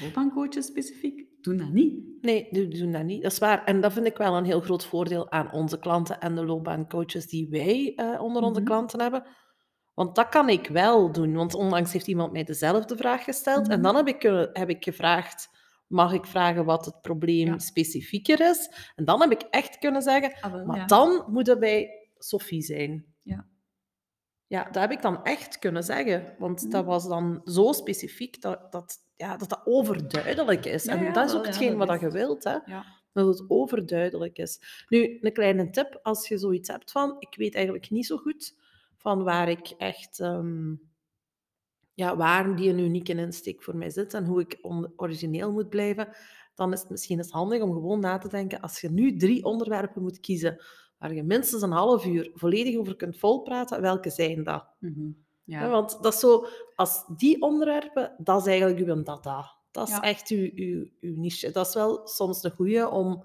loopbaancoaches 0.00 0.66
specifiek 0.66 1.26
doen 1.40 1.56
dat 1.56 1.72
niet. 1.72 2.06
nee, 2.20 2.48
die 2.50 2.68
doen 2.68 2.92
dat 2.92 3.04
niet. 3.04 3.22
Dat 3.22 3.32
is 3.32 3.38
waar. 3.38 3.64
En 3.64 3.80
dat 3.80 3.92
vind 3.92 4.06
ik 4.06 4.16
wel 4.16 4.36
een 4.36 4.44
heel 4.44 4.60
groot 4.60 4.84
voordeel 4.86 5.30
aan 5.30 5.52
onze 5.52 5.78
klanten 5.78 6.20
en 6.20 6.34
de 6.34 6.44
loopbaancoaches 6.44 7.26
die 7.26 7.48
wij 7.50 7.92
eh, 7.96 8.22
onder 8.22 8.42
onze 8.42 8.60
Mhm. 8.60 8.68
klanten 8.68 9.00
hebben. 9.00 9.24
Want 9.94 10.14
dat 10.16 10.28
kan 10.28 10.48
ik 10.48 10.66
wel 10.66 11.12
doen. 11.12 11.34
Want 11.34 11.54
onlangs 11.54 11.92
heeft 11.92 12.06
iemand 12.06 12.32
mij 12.32 12.44
dezelfde 12.44 12.96
vraag 12.96 13.24
gesteld. 13.24 13.68
En 13.68 13.72
Mhm. 13.80 13.82
dan 13.82 13.96
heb 13.96 14.08
ik, 14.08 14.24
eh, 14.24 14.44
heb 14.52 14.68
ik 14.68 14.84
gevraagd, 14.84 15.48
mag 15.86 16.12
ik 16.12 16.26
vragen 16.26 16.64
wat 16.64 16.84
het 16.84 17.00
probleem 17.00 17.46
Ja. 17.46 17.58
specifieker 17.58 18.40
is? 18.40 18.70
En 18.96 19.04
dan 19.04 19.20
heb 19.20 19.30
ik 19.30 19.42
echt 19.50 19.78
kunnen 19.78 20.02
zeggen, 20.02 20.32
Ah, 20.40 20.52
wel, 20.52 20.64
maar 20.64 20.76
ja. 20.76 20.86
dan 20.86 21.24
moet 21.28 21.46
het 21.46 21.58
bij 21.58 22.08
Sophie 22.18 22.62
zijn. 22.62 23.07
Ja. 24.48 24.64
Dat 24.64 24.82
heb 24.82 24.90
ik 24.90 25.02
dan 25.02 25.24
echt 25.24 25.58
kunnen 25.58 25.82
zeggen. 25.82 26.34
Want 26.38 26.70
dat 26.70 26.84
was 26.84 27.08
dan 27.08 27.40
zo 27.44 27.72
specifiek 27.72 28.40
dat 28.40 28.72
dat, 28.72 28.96
ja, 29.16 29.36
dat, 29.36 29.48
dat 29.48 29.60
overduidelijk 29.64 30.64
is. 30.64 30.84
Ja, 30.84 30.92
en 30.92 31.04
ja, 31.04 31.12
dat 31.12 31.28
is 31.28 31.36
ook 31.36 31.46
hetgeen 31.46 31.76
wat 31.76 31.90
is 31.94 32.00
je 32.00 32.10
wilt, 32.10 32.44
hè? 32.44 32.58
Dat 33.12 33.26
het 33.26 33.50
overduidelijk 33.50 34.38
is. 34.38 34.84
Nu, 34.88 35.18
een 35.20 35.32
kleine 35.32 35.70
tip, 35.70 36.00
als 36.02 36.28
je 36.28 36.38
zoiets 36.38 36.68
hebt 36.68 36.90
van, 36.90 37.16
ik 37.18 37.34
weet 37.36 37.54
eigenlijk 37.54 37.90
niet 37.90 38.06
zo 38.06 38.16
goed 38.16 38.54
van 38.96 39.22
waar 39.22 39.48
ik 39.48 39.68
echt, 39.68 40.20
ehm, 40.20 40.74
ja, 41.94 42.16
waar 42.16 42.56
die 42.56 42.70
een 42.70 42.78
unieke 42.78 43.14
insteek 43.14 43.62
voor 43.62 43.76
mij 43.76 43.90
zit 43.90 44.14
en 44.14 44.24
hoe 44.24 44.40
ik 44.40 44.58
origineel 44.96 45.52
moet 45.52 45.68
blijven, 45.68 46.08
dan 46.54 46.72
is 46.72 46.80
het 46.80 46.90
misschien 46.90 47.18
eens 47.18 47.30
handig 47.30 47.62
om 47.62 47.72
gewoon 47.72 48.00
na 48.00 48.18
te 48.18 48.28
denken, 48.28 48.60
als 48.60 48.80
je 48.80 48.90
nu 48.90 49.16
drie 49.16 49.44
onderwerpen 49.44 50.02
moet 50.02 50.20
kiezen 50.20 50.64
waar 50.98 51.14
je 51.14 51.22
minstens 51.22 51.62
een 51.62 51.70
half 51.70 52.06
uur 52.06 52.30
volledig 52.34 52.76
over 52.76 52.96
kunt 52.96 53.18
volpraten, 53.18 53.80
welke 53.80 54.10
zijn 54.10 54.44
dat? 54.44 54.66
Mhm. 54.78 55.10
Ja. 55.44 55.68
Want 55.68 56.02
dat 56.02 56.12
is 56.14 56.20
zo, 56.20 56.46
als 56.74 57.04
die 57.16 57.42
onderwerpen, 57.42 58.14
dat 58.18 58.40
is 58.40 58.46
eigenlijk 58.46 58.86
uw 58.88 59.02
data. 59.02 59.56
Dat 59.70 59.88
is 59.88 59.94
Ja. 59.94 60.02
echt 60.02 60.28
uw, 60.28 60.50
uw, 60.54 60.86
uw 61.00 61.16
niche. 61.16 61.50
Dat 61.50 61.66
is 61.66 61.74
wel 61.74 62.06
soms 62.06 62.42
een 62.42 62.50
goeie 62.50 62.88
om 62.88 63.24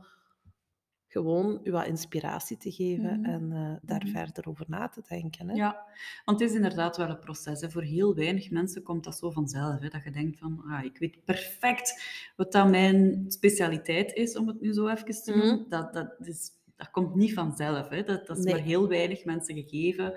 gewoon 1.08 1.60
u 1.64 1.72
wat 1.72 1.86
inspiratie 1.88 2.58
te 2.58 2.72
geven 2.72 3.20
Mhm. 3.20 3.30
en 3.30 3.52
eh, 3.52 3.76
daar 3.90 4.04
Mhm. 4.06 4.12
verder 4.18 4.48
over 4.48 4.66
na 4.68 4.88
te 4.90 5.02
denken. 5.08 5.50
Hè? 5.50 5.56
Ja, 5.56 5.86
want 6.26 6.40
het 6.40 6.50
is 6.50 6.56
inderdaad 6.56 6.98
wel 6.98 7.10
een 7.10 7.20
proces. 7.20 7.62
Hè. 7.62 7.70
Voor 7.72 7.82
heel 7.82 8.16
weinig 8.16 8.52
mensen 8.52 8.84
komt 8.84 9.04
dat 9.04 9.16
zo 9.18 9.30
vanzelf. 9.30 9.80
Hè. 9.80 9.88
Dat 9.90 10.04
je 10.04 10.12
denkt 10.12 10.40
van, 10.40 10.64
ah, 10.68 10.84
ik 10.84 10.98
weet 10.98 11.24
perfect 11.26 12.04
wat 12.36 12.52
dat 12.52 12.70
mijn 12.70 13.26
specialiteit 13.28 14.14
is, 14.14 14.38
om 14.38 14.48
het 14.48 14.62
nu 14.62 14.74
zo 14.74 14.88
even 14.88 15.24
te 15.24 15.32
noemen. 15.36 15.60
Mhm. 15.60 15.70
Dat, 15.70 15.94
dat, 15.94 16.16
is, 16.20 16.52
dat 16.76 16.92
komt 16.92 17.16
niet 17.16 17.34
vanzelf. 17.34 17.90
Hè. 17.90 18.04
Dat, 18.04 18.28
dat 18.28 18.38
is 18.38 18.44
Nee. 18.44 18.54
maar 18.54 18.64
heel 18.64 18.88
weinig 18.88 19.26
mensen 19.26 19.56
gegeven. 19.56 20.14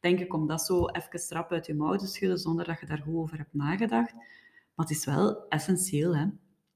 Denk 0.00 0.20
ik 0.20 0.34
om 0.34 0.46
dat 0.46 0.62
zo 0.62 0.86
even 0.86 1.18
strap 1.18 1.52
uit 1.52 1.66
je 1.66 1.74
mouw 1.74 1.96
te 1.96 2.06
schudden, 2.06 2.38
zonder 2.38 2.64
dat 2.64 2.80
je 2.80 2.86
daar 2.86 3.02
goed 3.02 3.14
over 3.14 3.36
hebt 3.36 3.54
nagedacht. 3.54 4.14
Maar 4.74 4.86
het 4.86 4.90
is 4.90 5.04
wel 5.04 5.48
essentieel. 5.48 6.16
Hè. 6.16 6.22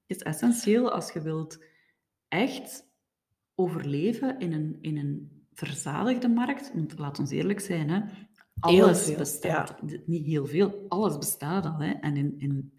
Het 0.07 0.17
is 0.17 0.23
essentieel 0.23 0.91
als 0.93 1.13
je 1.13 1.23
wilt 1.23 1.65
echt 2.29 2.87
overleven 3.55 4.39
in 4.39 4.53
een, 4.53 4.79
in 4.81 4.99
een 4.99 5.47
verzadigde 5.53 6.29
markt. 6.29 6.71
Want 6.75 6.99
laat 6.99 7.19
ons 7.19 7.31
eerlijk 7.31 7.61
zijn, 7.61 7.91
hè. 7.91 8.01
Alles 8.61 9.05
veel, 9.05 9.17
bestaat. 9.17 9.83
Niet 10.07 10.27
heel 10.27 10.47
veel, 10.47 10.85
alles 10.89 11.19
bestaat 11.19 11.65
al. 11.67 11.79
Hè. 11.79 11.91
En 11.91 12.17
in, 12.17 12.35
in, 12.39 12.74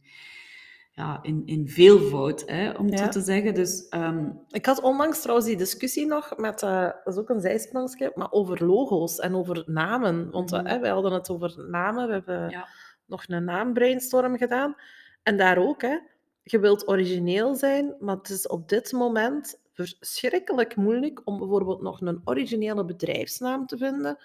ja, 0.95 1.19
in, 1.21 1.41
in 1.45 1.67
veelvoud, 1.69 2.43
hè, 2.45 2.69
om 2.71 2.85
het 2.85 2.99
Ja. 2.99 3.05
zo 3.05 3.09
te 3.11 3.21
zeggen. 3.21 3.53
Dus 3.53 3.87
ehm, 3.89 4.29
Ik 4.49 4.65
had 4.65 4.81
onlangs 4.81 5.21
trouwens 5.21 5.47
die 5.47 5.57
discussie 5.57 6.05
nog 6.05 6.37
met, 6.37 6.63
eh, 6.63 6.81
dat 7.03 7.13
is 7.13 7.19
ook 7.19 7.29
een 7.29 7.41
zijsprongetje, 7.41 8.11
maar 8.15 8.31
over 8.31 8.65
logo's 8.65 9.19
en 9.19 9.35
over 9.35 9.63
namen. 9.65 10.31
Want 10.31 10.51
Mhm. 10.51 10.65
hè, 10.65 10.79
wij 10.79 10.89
hadden 10.89 11.11
het 11.13 11.29
over 11.29 11.65
namen, 11.69 12.07
we 12.07 12.13
hebben 12.13 12.49
ja, 12.49 12.67
nog 13.05 13.23
een 13.27 13.43
naambrainstorm 13.43 14.37
gedaan. 14.37 14.75
En 15.23 15.37
daar 15.37 15.57
ook, 15.57 15.81
hè. 15.81 15.97
Je 16.43 16.59
wilt 16.59 16.87
origineel 16.87 17.55
zijn, 17.55 17.95
maar 17.99 18.15
het 18.15 18.29
is 18.29 18.47
op 18.47 18.69
dit 18.69 18.91
moment 18.91 19.59
verschrikkelijk 19.73 20.75
moeilijk 20.75 21.21
om 21.23 21.37
bijvoorbeeld 21.39 21.81
nog 21.81 22.01
een 22.01 22.21
originele 22.25 22.85
bedrijfsnaam 22.85 23.65
te 23.65 23.77
vinden 23.77 24.17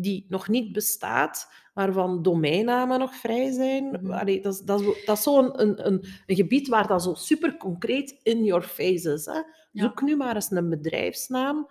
die 0.00 0.26
nog 0.28 0.48
niet 0.48 0.72
bestaat, 0.72 1.52
waarvan 1.74 2.22
domeinnamen 2.22 2.98
nog 2.98 3.14
vrij 3.14 3.50
zijn. 3.52 3.84
Mhm. 3.84 4.10
Allee, 4.10 4.40
dat, 4.40 4.54
is, 4.54 4.60
dat, 4.60 4.80
is, 4.80 5.04
dat 5.04 5.16
is 5.16 5.22
zo'n 5.22 5.60
een, 5.60 5.86
een, 5.86 6.04
een 6.26 6.36
gebied 6.36 6.68
waar 6.68 6.86
dat 6.86 7.02
zo 7.02 7.14
super 7.14 7.56
concreet 7.56 8.20
in 8.22 8.44
your 8.44 8.62
face 8.62 9.12
is. 9.12 9.26
Hè. 9.26 9.32
Ja. 9.32 9.44
Zoek 9.72 10.02
nu 10.02 10.16
maar 10.16 10.34
eens 10.34 10.50
een 10.50 10.68
bedrijfsnaam 10.68 11.68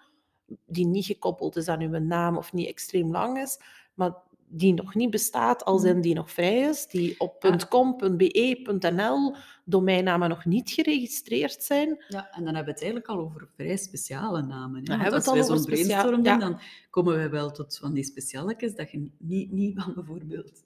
die 0.65 0.85
niet 0.85 1.05
gekoppeld 1.05 1.55
is 1.55 1.67
aan 1.67 1.81
uw 1.81 1.99
naam 1.99 2.37
of 2.37 2.53
niet 2.53 2.67
extreem 2.67 3.11
lang 3.11 3.37
is, 3.37 3.59
maar 3.93 4.15
die 4.49 4.73
nog 4.73 4.95
niet 4.95 5.09
bestaat, 5.09 5.65
als 5.65 5.81
Mhm. 5.81 5.91
in 5.91 6.01
die 6.01 6.15
nog 6.15 6.31
vrij 6.31 6.59
is, 6.59 6.87
die 6.87 7.19
op 7.19 7.43
Ja. 7.43 7.57
.com, 7.69 7.97
.be, 8.17 8.77
.nl 8.95 9.35
domeinnamen 9.65 10.29
nog 10.29 10.45
niet 10.45 10.69
geregistreerd 10.69 11.63
zijn. 11.63 12.03
ja, 12.07 12.29
en 12.31 12.43
dan 12.43 12.55
hebben 12.55 12.63
we 12.65 12.71
het 12.71 12.81
eigenlijk 12.81 13.07
al 13.07 13.19
over 13.19 13.47
vrij 13.55 13.77
speciale 13.77 14.41
namen. 14.41 14.83
Dan 14.83 14.99
hebben 14.99 15.11
we 15.11 15.17
het 15.17 15.27
al 15.27 15.33
over 15.33 15.45
zo'n 15.45 15.59
specia- 15.63 15.85
brainstorm 16.01 16.23
ja. 16.23 16.37
dan 16.37 16.59
komen 16.89 17.17
we 17.17 17.29
wel 17.29 17.51
tot 17.51 17.77
van 17.77 17.93
die 17.93 18.03
specialetjes 18.03 18.75
dat 18.75 18.91
je 18.91 19.09
niet, 19.17 19.51
niet 19.51 19.81
van 19.81 19.93
bijvoorbeeld 19.93 20.63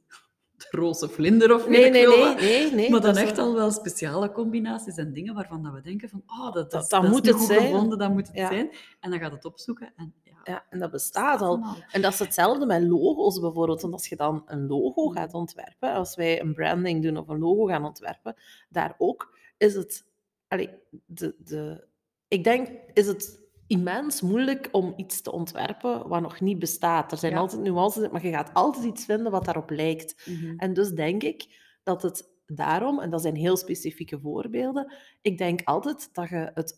de 0.57 0.67
roze 0.77 1.09
vlinder 1.09 1.53
of 1.55 1.67
Nee, 1.69 1.89
nee, 1.89 2.07
nee, 2.07 2.35
nee, 2.35 2.71
nee. 2.73 2.89
maar 2.89 3.01
dan 3.01 3.17
echt 3.17 3.35
wel- 3.37 3.45
al 3.45 3.53
wel 3.53 3.71
speciale 3.71 4.31
combinaties 4.31 4.95
en 4.95 5.13
dingen 5.13 5.33
waarvan 5.33 5.63
dat 5.63 5.73
we 5.73 5.81
denken 5.81 6.09
van, 6.09 6.23
oh, 6.27 6.51
dat, 6.53 6.71
Dat- 6.71 6.89
dat 6.89 7.07
moet 7.07 7.25
het 7.25 7.39
zijn. 7.41 7.61
gevonden, 7.61 7.97
dat 7.97 8.11
moet 8.11 8.27
het 8.27 8.35
Ja. 8.37 8.47
zijn. 8.47 8.69
En 8.99 9.09
dan 9.09 9.19
gaat 9.19 9.31
het 9.31 9.45
opzoeken 9.45 9.93
en 9.95 10.13
ja, 10.43 10.65
en 10.69 10.79
dat 10.79 10.91
bestaat 10.91 11.41
al. 11.41 11.63
En 11.91 12.01
dat 12.01 12.13
is 12.13 12.19
hetzelfde 12.19 12.65
met 12.65 12.81
logo's 12.83 13.39
bijvoorbeeld. 13.39 13.81
Want 13.81 13.93
als 13.93 14.07
je 14.07 14.15
dan 14.15 14.43
een 14.45 14.67
logo 14.67 15.07
gaat 15.07 15.33
ontwerpen, 15.33 15.93
als 15.93 16.15
wij 16.15 16.41
een 16.41 16.53
branding 16.53 17.03
doen 17.03 17.17
of 17.17 17.27
een 17.27 17.39
logo 17.39 17.65
gaan 17.65 17.85
ontwerpen, 17.85 18.35
daar 18.69 18.95
ook 18.97 19.37
is 19.57 19.73
het... 19.75 20.05
Allee, 20.47 20.69
de, 21.05 21.35
de, 21.37 21.87
ik 22.27 22.43
denk, 22.43 22.69
is 22.93 23.07
het 23.07 23.39
immens 23.67 24.21
moeilijk 24.21 24.69
om 24.71 24.93
iets 24.95 25.21
te 25.21 25.31
ontwerpen 25.31 26.07
wat 26.07 26.21
nog 26.21 26.39
niet 26.39 26.59
bestaat. 26.59 27.11
Er 27.11 27.17
zijn 27.17 27.31
Ja. 27.33 27.39
altijd 27.39 27.61
nuances, 27.61 28.09
maar 28.09 28.25
je 28.25 28.31
gaat 28.31 28.53
altijd 28.53 28.85
iets 28.85 29.05
vinden 29.05 29.31
wat 29.31 29.45
daarop 29.45 29.69
lijkt. 29.69 30.25
Mhm. 30.25 30.57
En 30.57 30.73
dus 30.73 30.89
denk 30.89 31.23
ik 31.23 31.59
dat 31.83 32.01
het 32.01 32.29
daarom, 32.45 32.99
en 32.99 33.09
dat 33.09 33.21
zijn 33.21 33.35
heel 33.35 33.57
specifieke 33.57 34.19
voorbeelden, 34.19 34.93
ik 35.21 35.37
denk 35.37 35.61
altijd 35.63 36.09
dat 36.13 36.29
je 36.29 36.51
het... 36.53 36.77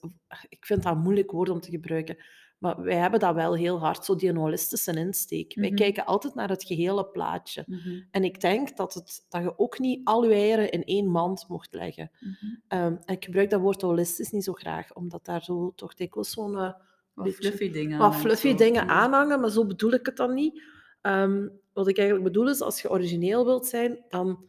Ik 0.49 0.65
vind 0.65 0.83
dat 0.83 0.91
een 0.95 1.01
moeilijk 1.01 1.31
woord 1.31 1.49
om 1.49 1.59
te 1.59 1.69
gebruiken, 1.69 2.17
maar 2.63 2.81
wij 2.81 2.95
hebben 2.95 3.19
dat 3.19 3.35
wel 3.35 3.55
heel 3.55 3.79
hard, 3.79 4.05
zo 4.05 4.15
die 4.15 4.33
holistische 4.33 4.93
insteek. 4.93 5.55
Wij 5.55 5.67
Mhm. 5.67 5.75
kijken 5.75 6.05
altijd 6.05 6.35
naar 6.35 6.49
het 6.49 6.63
gehele 6.63 7.05
plaatje. 7.05 7.63
Mhm. 7.67 8.01
En 8.11 8.23
ik 8.23 8.41
denk 8.41 8.77
dat, 8.77 8.93
het, 8.93 9.25
dat 9.29 9.41
je 9.41 9.59
ook 9.59 9.79
niet 9.79 10.01
al 10.03 10.23
je 10.23 10.33
eieren 10.33 10.71
in 10.71 10.83
één 10.83 11.07
mand 11.07 11.45
mocht 11.47 11.73
leggen. 11.73 12.11
Mhm. 12.19 12.33
Ehm, 12.67 12.95
en 13.05 13.15
ik 13.15 13.23
gebruik 13.25 13.49
dat 13.49 13.61
woord 13.61 13.81
holistisch 13.81 14.31
niet 14.31 14.43
zo 14.43 14.53
graag, 14.53 14.93
omdat 14.93 15.25
daar 15.25 15.43
zo 15.43 15.73
toch 15.75 15.93
dikwijls 15.93 16.31
zo'n... 16.31 16.57
eh, 16.57 16.71
Wat 17.13 17.25
beetje- 17.25 17.41
fluffy 17.41 17.71
dingen 17.71 17.97
wat 17.97 18.15
fluffy 18.15 18.49
zo. 18.49 18.55
dingen 18.57 18.87
aanhangen, 18.87 19.39
maar 19.39 19.49
zo 19.49 19.65
bedoel 19.65 19.91
ik 19.93 20.05
het 20.05 20.15
dan 20.17 20.33
niet. 20.33 20.61
Ehm, 21.01 21.47
wat 21.73 21.87
ik 21.87 21.97
eigenlijk 21.97 22.27
bedoel 22.27 22.49
is, 22.49 22.61
als 22.61 22.81
je 22.81 22.89
origineel 22.89 23.45
wilt 23.45 23.65
zijn, 23.65 23.97
dan 24.09 24.43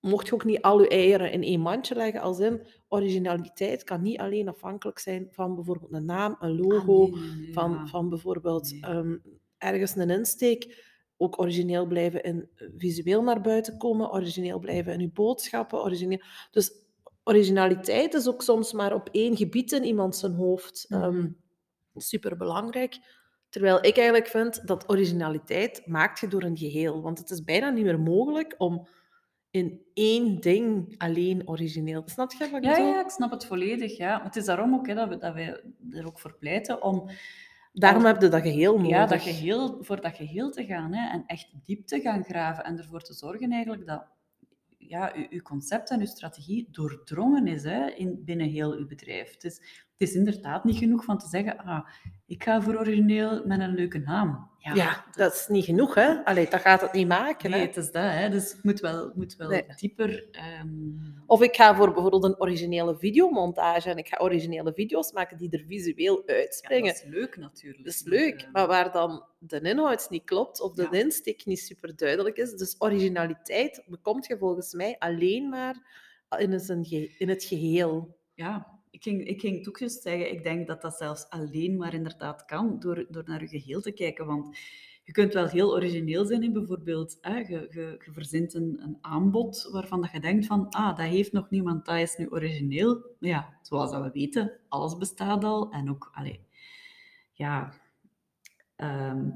mocht 0.00 0.26
je 0.26 0.34
ook 0.34 0.44
niet 0.44 0.62
al 0.62 0.80
je 0.80 0.88
eieren 0.88 1.32
in 1.32 1.42
één 1.42 1.60
mandje 1.60 1.94
leggen. 1.94 2.20
Als 2.20 2.38
in, 2.38 2.66
originaliteit 2.88 3.84
kan 3.84 4.02
niet 4.02 4.18
alleen 4.18 4.48
afhankelijk 4.48 4.98
zijn 4.98 5.28
van 5.30 5.54
bijvoorbeeld 5.54 5.92
een 5.92 6.04
naam, 6.04 6.36
een 6.40 6.56
logo, 6.56 7.04
Ah, 7.04 7.12
nee, 7.12 7.20
nee, 7.20 7.36
nee, 7.36 7.52
van, 7.52 7.70
ja. 7.70 7.86
van 7.86 8.08
bijvoorbeeld 8.08 8.70
Nee. 8.70 8.80
ehm, 8.80 9.16
ergens 9.58 9.96
een 9.96 10.10
insteek. 10.10 10.88
Ook 11.16 11.40
origineel 11.40 11.86
blijven 11.86 12.22
in 12.22 12.48
visueel 12.76 13.22
naar 13.22 13.40
buiten 13.40 13.76
komen, 13.78 14.12
origineel 14.12 14.58
blijven 14.58 14.92
in 14.92 15.00
je 15.00 15.10
boodschappen. 15.10 15.82
Origineel... 15.82 16.22
Dus 16.50 16.72
originaliteit 17.24 18.14
is 18.14 18.28
ook 18.28 18.42
soms 18.42 18.72
maar 18.72 18.94
op 18.94 19.08
één 19.12 19.36
gebied 19.36 19.72
in 19.72 19.84
iemand 19.84 20.16
zijn 20.16 20.32
hoofd. 20.34 20.86
Mhm. 20.88 21.28
Super 21.94 22.36
belangrijk. 22.36 22.98
Terwijl 23.48 23.76
ik 23.76 23.96
eigenlijk 23.96 24.26
vind 24.26 24.66
dat 24.66 24.90
originaliteit 24.90 25.86
maakt 25.86 26.18
je 26.18 26.28
door 26.28 26.42
een 26.42 26.56
geheel. 26.56 27.02
Want 27.02 27.18
het 27.18 27.30
is 27.30 27.44
bijna 27.44 27.70
niet 27.70 27.84
meer 27.84 28.00
mogelijk 28.00 28.54
om 28.58 28.86
in 29.50 29.80
één 29.94 30.40
ding 30.40 30.94
alleen 30.98 31.48
origineel. 31.48 32.02
Snap 32.06 32.32
je 32.32 32.38
wat 32.50 32.58
ik 32.58 32.64
Ja, 32.64 32.70
bedoel? 32.74 32.86
ja, 32.88 33.00
ik 33.04 33.10
snap 33.10 33.30
het 33.30 33.46
volledig. 33.46 33.96
Ja. 33.96 34.16
Maar 34.16 34.24
het 34.26 34.36
is 34.36 34.44
daarom 34.44 34.74
ook 34.74 34.86
hè, 34.86 34.94
dat, 34.94 35.08
we, 35.08 35.16
dat 35.16 35.34
wij 35.34 35.62
er 35.90 36.06
ook 36.06 36.18
voor 36.18 36.34
pleiten 36.38 36.82
om 36.82 37.10
Daarom 37.72 38.04
heb 38.04 38.20
je 38.22 38.28
dat 38.28 38.42
geheel 38.42 38.74
nodig. 38.76 38.90
ja, 38.90 39.06
dat 39.06 39.20
geheel, 39.22 39.78
voor 39.84 40.00
dat 40.00 40.14
geheel 40.16 40.50
te 40.50 40.64
gaan 40.64 40.92
hè, 40.94 41.10
en 41.10 41.22
echt 41.26 41.48
diep 41.64 41.86
te 41.86 42.00
gaan 42.00 42.24
graven 42.24 42.64
en 42.64 42.78
ervoor 42.78 43.02
te 43.02 43.14
zorgen 43.14 43.52
eigenlijk 43.52 43.86
dat 43.86 44.06
ja, 44.78 45.12
uw, 45.16 45.26
uw 45.30 45.42
concept 45.42 45.90
en 45.90 46.00
uw 46.00 46.06
strategie 46.06 46.68
doordrongen 46.70 47.46
is 47.46 47.62
hè, 47.62 47.86
in, 47.90 48.22
binnen 48.24 48.48
heel 48.48 48.72
uw 48.72 48.86
bedrijf. 48.86 49.32
Het 49.32 49.44
is, 49.44 49.56
het 49.98 50.08
is 50.08 50.14
inderdaad 50.14 50.64
niet 50.64 50.76
genoeg 50.76 51.04
van 51.04 51.18
te 51.18 51.26
zeggen, 51.28 51.58
ah, 51.58 51.88
ik 52.26 52.42
ga 52.42 52.62
voor 52.62 52.78
origineel 52.78 53.46
met 53.46 53.60
een 53.60 53.74
leuke 53.74 53.98
naam. 53.98 54.49
Ja, 54.62 55.04
dat 55.16 55.32
is 55.34 55.46
niet 55.48 55.64
genoeg, 55.64 55.94
hè? 55.94 56.24
Allee, 56.24 56.48
dat 56.50 56.60
gaat 56.60 56.80
het 56.80 56.92
niet 56.92 57.08
maken. 57.08 57.50
Nee, 57.50 57.60
Hè? 57.60 57.66
het 57.66 57.76
is 57.76 57.90
dat. 57.90 58.02
Hè. 58.02 58.28
Dus 58.30 58.50
het 58.52 58.64
moet 58.64 58.80
wel, 58.80 59.12
moet 59.14 59.36
wel 59.36 59.48
Nee. 59.48 59.64
dieper... 59.76 60.28
ehm, 60.30 60.68
Of 61.26 61.42
ik 61.42 61.56
ga 61.56 61.74
voor 61.76 61.92
bijvoorbeeld 61.92 62.24
een 62.24 62.40
originele 62.40 62.96
videomontage 62.98 63.90
en 63.90 63.96
ik 63.96 64.08
ga 64.08 64.18
originele 64.22 64.72
video's 64.74 65.12
maken 65.12 65.36
die 65.38 65.50
er 65.50 65.64
visueel 65.68 66.22
ja, 66.26 66.34
uitspringen. 66.34 66.84
dat 66.94 67.02
is 67.04 67.08
leuk 67.10 67.36
natuurlijk. 67.36 67.84
Dat 67.84 67.94
is 67.94 68.02
maar, 68.02 68.12
leuk, 68.18 68.48
maar 68.52 68.66
waar 68.66 68.92
dan 68.92 69.24
de 69.38 69.60
inhoud 69.60 70.10
niet 70.10 70.24
klopt 70.24 70.60
of 70.60 70.74
de 70.74 70.82
Ja. 70.82 70.92
insteek 70.98 71.44
niet 71.46 71.60
super 71.60 71.96
duidelijk 71.96 72.36
is. 72.36 72.50
Dus 72.52 72.74
originaliteit 72.78 73.82
bekomt 73.86 74.26
je 74.26 74.38
volgens 74.38 74.72
mij 74.74 74.96
alleen 74.98 75.48
maar 75.48 75.74
in 76.38 76.52
het, 76.52 76.64
ge- 76.82 77.14
in 77.18 77.28
het 77.28 77.44
geheel. 77.44 78.16
Ja, 78.34 78.79
ik 78.90 79.02
ging, 79.02 79.24
ik 79.26 79.40
ging 79.40 79.58
het 79.58 79.68
ook 79.68 79.78
juist 79.78 80.02
zeggen, 80.02 80.32
ik 80.32 80.42
denk 80.42 80.66
dat 80.66 80.82
dat 80.82 80.96
zelfs 80.96 81.28
alleen 81.28 81.76
maar 81.76 81.94
inderdaad 81.94 82.44
kan 82.44 82.78
door, 82.80 83.06
door 83.08 83.22
naar 83.26 83.40
je 83.40 83.48
geheel 83.48 83.80
te 83.80 83.92
kijken. 83.92 84.26
Want 84.26 84.58
je 85.04 85.12
kunt 85.12 85.32
wel 85.32 85.46
heel 85.46 85.72
origineel 85.74 86.24
zijn 86.24 86.42
in 86.42 86.52
bijvoorbeeld, 86.52 87.18
hè, 87.20 87.36
je, 87.38 87.66
je, 87.70 88.02
je 88.04 88.12
verzint 88.12 88.54
een, 88.54 88.80
een 88.82 88.98
aanbod 89.00 89.68
waarvan 89.72 90.00
dat 90.00 90.10
je 90.10 90.20
denkt 90.20 90.46
van, 90.46 90.68
ah, 90.68 90.96
dat 90.96 91.06
heeft 91.06 91.32
nog 91.32 91.50
niemand, 91.50 91.84
dat 91.84 91.96
is 91.98 92.16
nu 92.16 92.26
origineel. 92.28 92.94
Maar 93.18 93.30
ja, 93.30 93.58
zoals 93.62 93.90
dat 93.90 94.02
we 94.02 94.10
weten, 94.12 94.52
alles 94.68 94.96
bestaat 94.96 95.44
al. 95.44 95.70
En 95.70 95.90
ook, 95.90 96.10
allee, 96.12 96.40
ja, 97.32 97.72
ehm, 98.76 99.30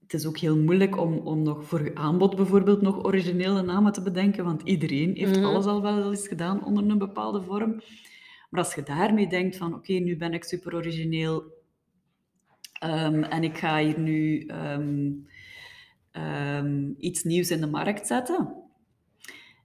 het 0.00 0.14
is 0.14 0.26
ook 0.26 0.38
heel 0.38 0.56
moeilijk 0.58 0.96
om, 0.96 1.18
om 1.18 1.42
nog 1.42 1.64
voor 1.64 1.84
je 1.84 1.94
aanbod 1.94 2.36
bijvoorbeeld 2.36 2.80
nog 2.82 3.04
originele 3.04 3.62
namen 3.62 3.92
te 3.92 4.02
bedenken, 4.02 4.44
want 4.44 4.62
iedereen 4.62 5.16
heeft 5.16 5.36
Mhm. 5.36 5.44
alles 5.44 5.64
al 5.66 5.82
wel 5.82 6.10
eens 6.10 6.28
gedaan 6.28 6.64
onder 6.64 6.84
een 6.88 6.98
bepaalde 6.98 7.42
vorm. 7.42 7.80
Maar 8.50 8.60
als 8.64 8.74
je 8.74 8.82
daarmee 8.82 9.28
denkt 9.28 9.56
van, 9.56 9.74
oké, 9.74 9.92
nu 9.92 10.16
ben 10.16 10.32
ik 10.34 10.44
super 10.44 10.74
origineel 10.74 11.44
ehm, 12.72 13.22
en 13.22 13.44
ik 13.44 13.58
ga 13.58 13.78
hier 13.78 13.98
nu 13.98 14.46
ehm, 14.46 15.10
ehm, 16.10 16.90
iets 16.96 17.22
nieuws 17.22 17.50
in 17.50 17.60
de 17.60 17.66
markt 17.66 18.06
zetten, 18.06 18.54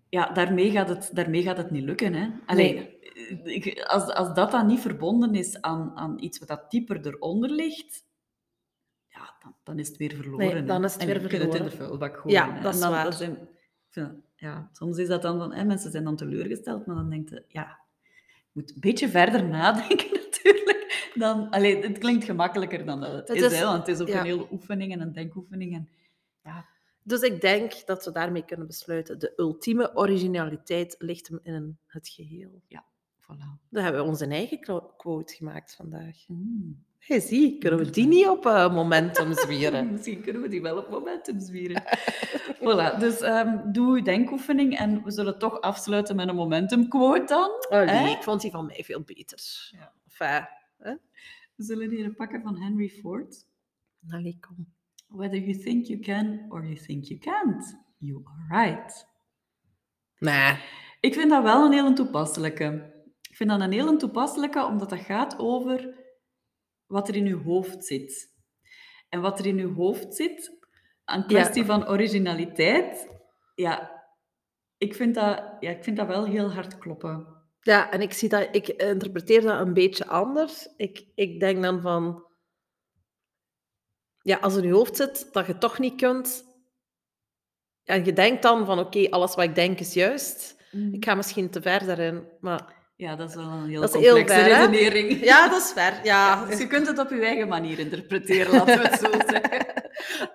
ja, 0.10 0.32
daarmee 0.32 0.72
gaat 0.72 0.90
het, 0.90 1.10
daarmee 1.14 1.42
gaat 1.44 1.58
het 1.58 1.72
niet 1.72 1.84
lukken. 1.84 2.14
Hè? 2.14 2.30
Allee, 2.46 3.00
ik- 3.44 3.80
als, 3.84 4.14
als 4.14 4.34
dat 4.34 4.52
dan 4.52 4.66
niet 4.68 4.80
verbonden 4.80 5.36
is 5.36 5.62
aan, 5.62 5.92
aan 5.98 6.20
iets 6.24 6.40
wat 6.40 6.48
dat 6.48 6.72
dieper 6.72 7.08
eronder 7.08 7.50
ligt, 7.50 8.06
ja, 9.08 9.36
dan, 9.44 9.56
dan 9.64 9.80
is 9.80 9.88
het 9.88 9.98
weer 9.98 10.16
verloren. 10.16 10.54
Nee, 10.54 10.64
dan 10.64 10.84
is 10.84 10.94
het 10.94 11.02
En 11.02 11.08
weer 11.08 11.22
je 11.22 11.28
kunt 11.28 11.42
het 11.44 11.56
in 11.56 11.64
de 11.64 11.70
verloren. 11.70 11.88
vuilbak 12.00 12.18
gooien. 12.22 12.38
Ja, 12.38 12.48
hè. 12.54 12.62
dat 12.62 12.64
En 12.66 12.70
is 12.74 12.80
dan, 12.80 12.92
waar. 12.92 13.14
zijn, 13.14 13.48
dat- 13.92 14.12
ja, 14.36 14.70
soms 14.72 14.98
is 14.98 15.08
dat 15.08 15.22
dan 15.22 15.38
van, 15.38 15.54
hè, 15.54 15.64
mensen 15.64 15.92
zijn 15.92 16.04
dan 16.04 16.16
teleurgesteld, 16.16 16.86
maar 16.86 16.96
dan 16.96 17.10
denk 17.10 17.30
je, 17.30 17.44
ja, 17.48 17.80
moet 18.56 18.70
een 18.76 18.80
beetje 18.80 19.10
verder 19.10 19.46
nadenken 19.46 20.12
natuurlijk. 20.32 21.10
Dan, 21.14 21.50
allee, 21.50 21.82
het 21.82 21.98
klinkt 21.98 22.24
gemakkelijker 22.26 22.86
dan 22.86 23.02
dat 23.02 23.12
het, 23.12 23.28
Het 23.28 23.38
is, 23.38 23.44
is- 23.52 23.60
hè, 23.60 23.66
want 23.66 23.88
het 23.88 23.96
is 23.96 24.02
ook 24.02 24.08
ja. 24.08 24.20
een 24.20 24.26
hele 24.26 24.48
oefening 24.52 24.92
en 24.94 25.02
een 25.02 25.14
denkoefening. 25.14 25.74
En, 25.74 25.90
ja, 26.44 26.66
Dus 27.04 27.22
ik 27.22 27.42
denk 27.42 27.86
dat 27.86 28.06
we 28.06 28.12
daarmee 28.12 28.46
kunnen 28.46 28.68
besluiten. 28.68 29.20
De 29.20 29.34
ultieme 29.38 29.96
originaliteit 29.96 30.96
ligt 30.98 31.28
hem 31.28 31.40
in 31.44 31.78
het 31.88 32.10
geheel. 32.10 32.62
Voilà. 33.26 33.70
Dan 33.70 33.84
hebben 33.84 34.02
we 34.02 34.08
onze 34.08 34.28
eigen 34.28 34.60
quote 34.98 35.34
gemaakt 35.34 35.76
vandaag. 35.76 36.28
Mm. 36.28 36.84
Hey, 37.00 37.20
zie, 37.20 37.58
kunnen 37.58 37.80
we 37.80 37.90
die 37.90 38.08
niet 38.08 38.28
op 38.28 38.46
eh, 38.46 38.74
momentum 38.74 39.34
zwieren? 39.34 39.90
Misschien 39.92 40.22
kunnen 40.22 40.42
we 40.42 40.48
die 40.48 40.62
wel 40.62 40.78
op 40.78 40.90
momentum 40.90 41.40
zwieren. 41.40 41.84
voilà, 42.66 43.00
dus 43.00 43.20
ehm, 43.22 43.72
doe 43.72 43.88
uw 43.98 44.02
denkoefening 44.02 44.78
en 44.78 45.04
we 45.04 45.12
zullen 45.12 45.40
toch 45.40 45.62
afsluiten 45.62 46.16
met 46.16 46.28
een 46.28 46.36
momentum 46.36 46.88
quote 46.88 47.26
dan. 47.26 47.52
Allee, 47.70 47.96
Hè? 47.96 48.10
ik 48.10 48.24
vond 48.24 48.42
die 48.42 48.52
van 48.52 48.66
mij 48.66 48.84
veel 48.84 49.02
beter. 49.02 49.70
Ja. 49.72 49.92
Enfin, 50.08 50.48
We 51.56 51.64
zullen 51.64 51.90
hier 51.90 52.06
een 52.06 52.16
pakken 52.16 52.42
van 52.42 52.58
Henry 52.62 52.90
Ford. 52.90 53.48
allee, 54.10 54.38
kom. 54.40 54.74
Whether 55.08 55.40
you 55.40 55.58
think 55.58 55.86
you 55.86 56.00
can 56.00 56.46
or 56.50 56.64
you 56.66 56.76
think 56.76 57.04
you 57.04 57.20
can't, 57.20 57.78
you 57.98 58.22
are 58.24 58.66
right. 58.66 59.08
Nee. 60.20 60.58
Ik 61.00 61.14
vind 61.14 61.30
dat 61.30 61.44
wel 61.44 61.66
een 61.66 61.72
hele 61.72 61.94
toepasselijke. 61.94 62.94
Ik 63.36 63.42
vind 63.42 63.54
dat 63.54 63.62
een 63.62 63.72
hele 63.72 63.98
toepasselijke, 63.98 64.66
omdat 64.66 64.90
dat 64.90 65.00
gaat 65.00 65.40
over 65.40 65.96
wat 66.86 67.08
er 67.08 67.16
in 67.16 67.26
je 67.26 67.36
hoofd 67.36 67.86
zit. 67.86 68.34
En 69.10 69.22
wat 69.22 69.40
er 69.40 69.46
in 69.46 69.58
je 69.58 69.68
hoofd 69.68 70.16
zit, 70.16 70.58
een 71.06 71.26
kwestie 71.26 71.66
van 71.66 71.88
originaliteit, 71.90 73.10
ja, 73.56 74.04
ik 74.78 74.96
vind, 74.96 75.16
dat, 75.16 75.44
ja, 75.60 75.70
ik 75.70 75.84
vind 75.84 75.98
dat 75.98 76.08
wel 76.08 76.26
heel 76.26 76.52
hard 76.52 76.78
kloppen. 76.78 77.44
Ja, 77.60 77.92
en 77.92 78.02
ik, 78.02 78.14
zie 78.14 78.30
dat, 78.30 78.48
ik 78.52 78.68
interpreteer 78.68 79.42
dat 79.42 79.60
een 79.60 79.74
beetje 79.74 80.08
anders. 80.08 80.68
Ik, 80.78 81.06
ik 81.16 81.40
denk 81.40 81.64
dan 81.64 81.82
van... 81.82 82.26
Ja, 84.22 84.38
als 84.38 84.56
in 84.56 84.68
je 84.68 84.74
hoofd 84.74 84.96
zit 84.96 85.34
dat 85.34 85.46
je 85.46 85.58
toch 85.58 85.80
niet 85.80 85.96
kunt... 85.96 86.44
En 87.84 88.06
je 88.06 88.14
denkt 88.14 88.42
dan 88.42 88.66
van, 88.66 88.80
oké, 88.80 89.10
alles 89.10 89.36
wat 89.36 89.46
ik 89.46 89.56
denk 89.56 89.80
is 89.80 89.94
juist. 89.94 90.64
Mhm. 90.72 90.94
Ik 90.94 91.06
ga 91.06 91.16
misschien 91.16 91.50
te 91.50 91.62
ver 91.62 91.86
daarin, 91.86 92.28
maar... 92.40 92.84
Ja, 92.98 93.16
dat 93.16 93.30
is 93.30 93.36
wel 93.36 93.46
een 93.50 93.70
heel 93.70 93.82
Dat 93.82 93.96
is 93.96 94.02
heel 94.02 94.16
complexe 94.16 94.44
hè? 94.44 94.66
redenering. 94.66 95.20
Ja, 95.32 95.50
dat 95.50 95.62
is 95.62 95.72
ver. 95.72 96.00
Ja, 96.04 96.46
dus 96.46 96.60
je 96.60 96.68
kunt 96.68 96.88
het 96.88 97.00
op 97.00 97.10
je 97.10 97.26
eigen 97.26 97.48
manier 97.48 97.80
interpreteren, 97.80 98.52
laten 98.54 98.78
we 98.82 98.88
het 98.88 99.00
zo 99.00 99.12
zeggen. 99.34 99.84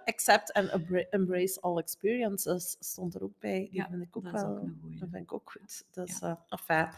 Accept 0.04 0.52
and 0.52 0.68
embra- 0.70 1.06
embrace 1.10 1.60
all 1.60 1.76
experiences 1.78 2.76
stond 2.80 3.14
er 3.14 3.22
ook 3.22 3.38
bij. 3.38 3.58
Die 3.58 3.68
Ja, 3.80 3.86
vind 3.90 4.02
ik 4.02 4.16
ook 4.16 4.24
dat 4.24 4.34
is 4.34 4.40
wel... 4.40 4.50
ook 4.50 4.62
een 4.62 4.78
goeie. 4.82 4.98
Dat 4.98 5.08
vind 5.12 5.22
ik 5.22 5.32
ook 5.32 5.50
goed. 5.50 5.84
Dus, 5.90 6.18
Ja. 6.20 6.28
eh, 6.28 6.58
enfin, 6.58 6.76
Ja, 6.76 6.92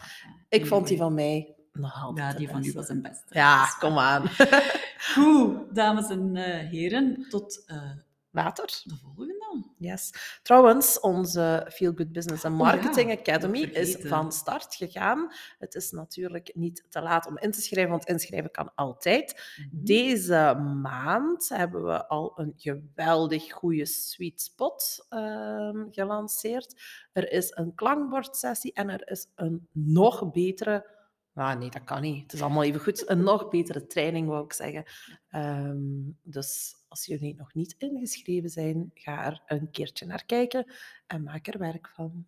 ik 0.49 0.65
vond 0.65 0.87
die 0.87 0.97
van 0.97 1.13
mij 1.13 1.55
nog 1.73 2.03
altijd 2.03 2.31
Ja, 2.31 2.37
die 2.37 2.49
van 2.49 2.65
u 2.65 2.71
was 2.71 2.89
een 2.89 3.01
beste. 3.01 3.25
Ja, 3.29 3.59
Dat 3.59 3.67
is 3.67 3.77
kom 3.77 3.97
aan. 3.97 4.23
Goed, 5.13 5.75
dames 5.75 6.09
en 6.09 6.35
eh, 6.35 6.69
heren, 6.69 7.25
tot 7.29 7.63
eh, 7.65 7.91
Later. 8.31 8.81
de 8.83 8.95
volgende. 9.03 9.42
Yes. 9.77 10.13
Trouwens, 10.41 10.99
onze 10.99 11.67
Feel 11.73 11.93
Good 11.95 12.11
Business 12.11 12.45
and 12.45 12.53
Oh 12.53 12.59
ja, 12.59 12.65
Marketing 12.65 13.11
Academy 13.11 13.61
is 13.61 13.95
van 13.99 14.31
start 14.31 14.75
gegaan. 14.75 15.31
Het 15.59 15.75
is 15.75 15.91
natuurlijk 15.91 16.51
niet 16.55 16.85
te 16.89 17.01
laat 17.01 17.27
om 17.27 17.37
in 17.37 17.51
te 17.51 17.61
schrijven, 17.61 17.91
want 17.91 18.05
inschrijven 18.05 18.51
kan 18.51 18.75
altijd. 18.75 19.55
Mhm. 19.57 19.83
Deze 19.83 20.55
maand 20.81 21.49
hebben 21.49 21.83
we 21.83 22.07
al 22.07 22.31
een 22.35 22.53
geweldig 22.57 23.51
goede 23.51 23.85
sweet 23.85 24.41
spot 24.41 25.05
ehm, 25.09 25.85
gelanceerd. 25.91 26.81
Er 27.13 27.31
is 27.31 27.51
een 27.55 27.75
klankbordsessie 27.75 28.73
en 28.73 28.89
er 28.89 29.09
is 29.09 29.27
een 29.35 29.67
nog 29.71 30.31
betere... 30.31 31.01
Ah, 31.33 31.57
nee, 31.59 31.69
dat 31.69 31.83
kan 31.83 32.01
niet. 32.01 32.21
Het 32.23 32.33
is 32.33 32.41
allemaal 32.41 32.63
even 32.63 32.79
goed. 32.79 33.09
Een 33.09 33.23
nog 33.23 33.49
betere 33.49 33.87
training, 33.87 34.27
wou 34.27 34.43
ik 34.45 34.53
zeggen. 34.53 34.83
Ehm, 35.29 35.77
dus 36.21 36.75
als 36.87 37.05
jullie 37.05 37.35
nog 37.35 37.53
niet 37.53 37.75
ingeschreven 37.77 38.49
zijn, 38.49 38.91
ga 38.93 39.25
er 39.25 39.41
een 39.45 39.71
keertje 39.71 40.05
naar 40.05 40.25
kijken 40.25 40.65
en 41.07 41.23
maak 41.23 41.47
er 41.47 41.59
werk 41.59 41.89
van. 41.89 42.25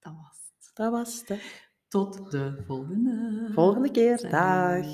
Dat 0.00 0.12
was 0.12 0.50
het. 0.56 0.70
Dat 0.74 0.90
was 0.90 1.18
het. 1.18 1.28
hè. 1.28 1.36
Tot 1.88 2.30
de 2.30 2.62
volgende. 2.66 3.48
Volgende 3.52 3.90
keer. 3.90 4.30
Dag. 4.30 4.86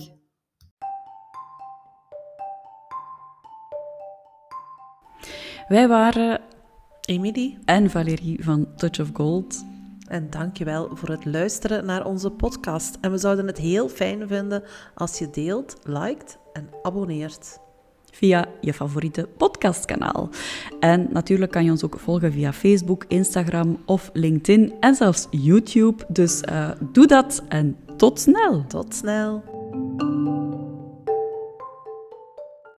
Wij 5.69 5.89
waren 5.89 6.41
Emily. 7.01 7.59
en 7.65 7.91
Valérie 7.91 8.45
van 8.45 8.75
Touch 8.77 9.01
of 9.01 9.11
Gold. 9.13 9.65
En 10.09 10.31
dankjewel 10.31 10.89
voor 10.93 11.09
het 11.09 11.25
luisteren 11.25 11.85
naar 11.85 12.07
onze 12.07 12.31
podcast. 12.31 12.99
En 13.01 13.11
we 13.11 13.19
zouden 13.19 13.47
het 13.47 13.59
heel 13.59 13.89
fijn 13.89 14.29
vinden 14.29 14.63
als 14.95 15.19
je 15.19 15.31
deelt, 15.31 15.77
liked 15.85 16.39
en 16.53 16.69
abonneert. 16.83 17.59
via 18.13 18.47
je 18.61 18.75
favoriete 18.75 19.29
podcastkanaal. 19.37 20.29
En 20.81 21.09
natuurlijk 21.13 21.51
kan 21.51 21.65
je 21.65 21.71
ons 21.71 21.85
ook 21.85 21.99
volgen 21.99 22.33
via 22.33 22.53
Facebook, 22.53 23.05
Instagram 23.09 23.79
of 23.85 24.11
LinkedIn 24.13 24.75
en 24.81 24.95
zelfs 24.95 25.27
YouTube. 25.31 26.05
Dus 26.09 26.41
eh, 26.41 26.71
doe 26.93 27.07
dat 27.07 27.43
en 27.49 27.77
tot 27.97 28.21
snel! 28.21 28.65
Tot 28.69 28.95
snel. 28.95 29.43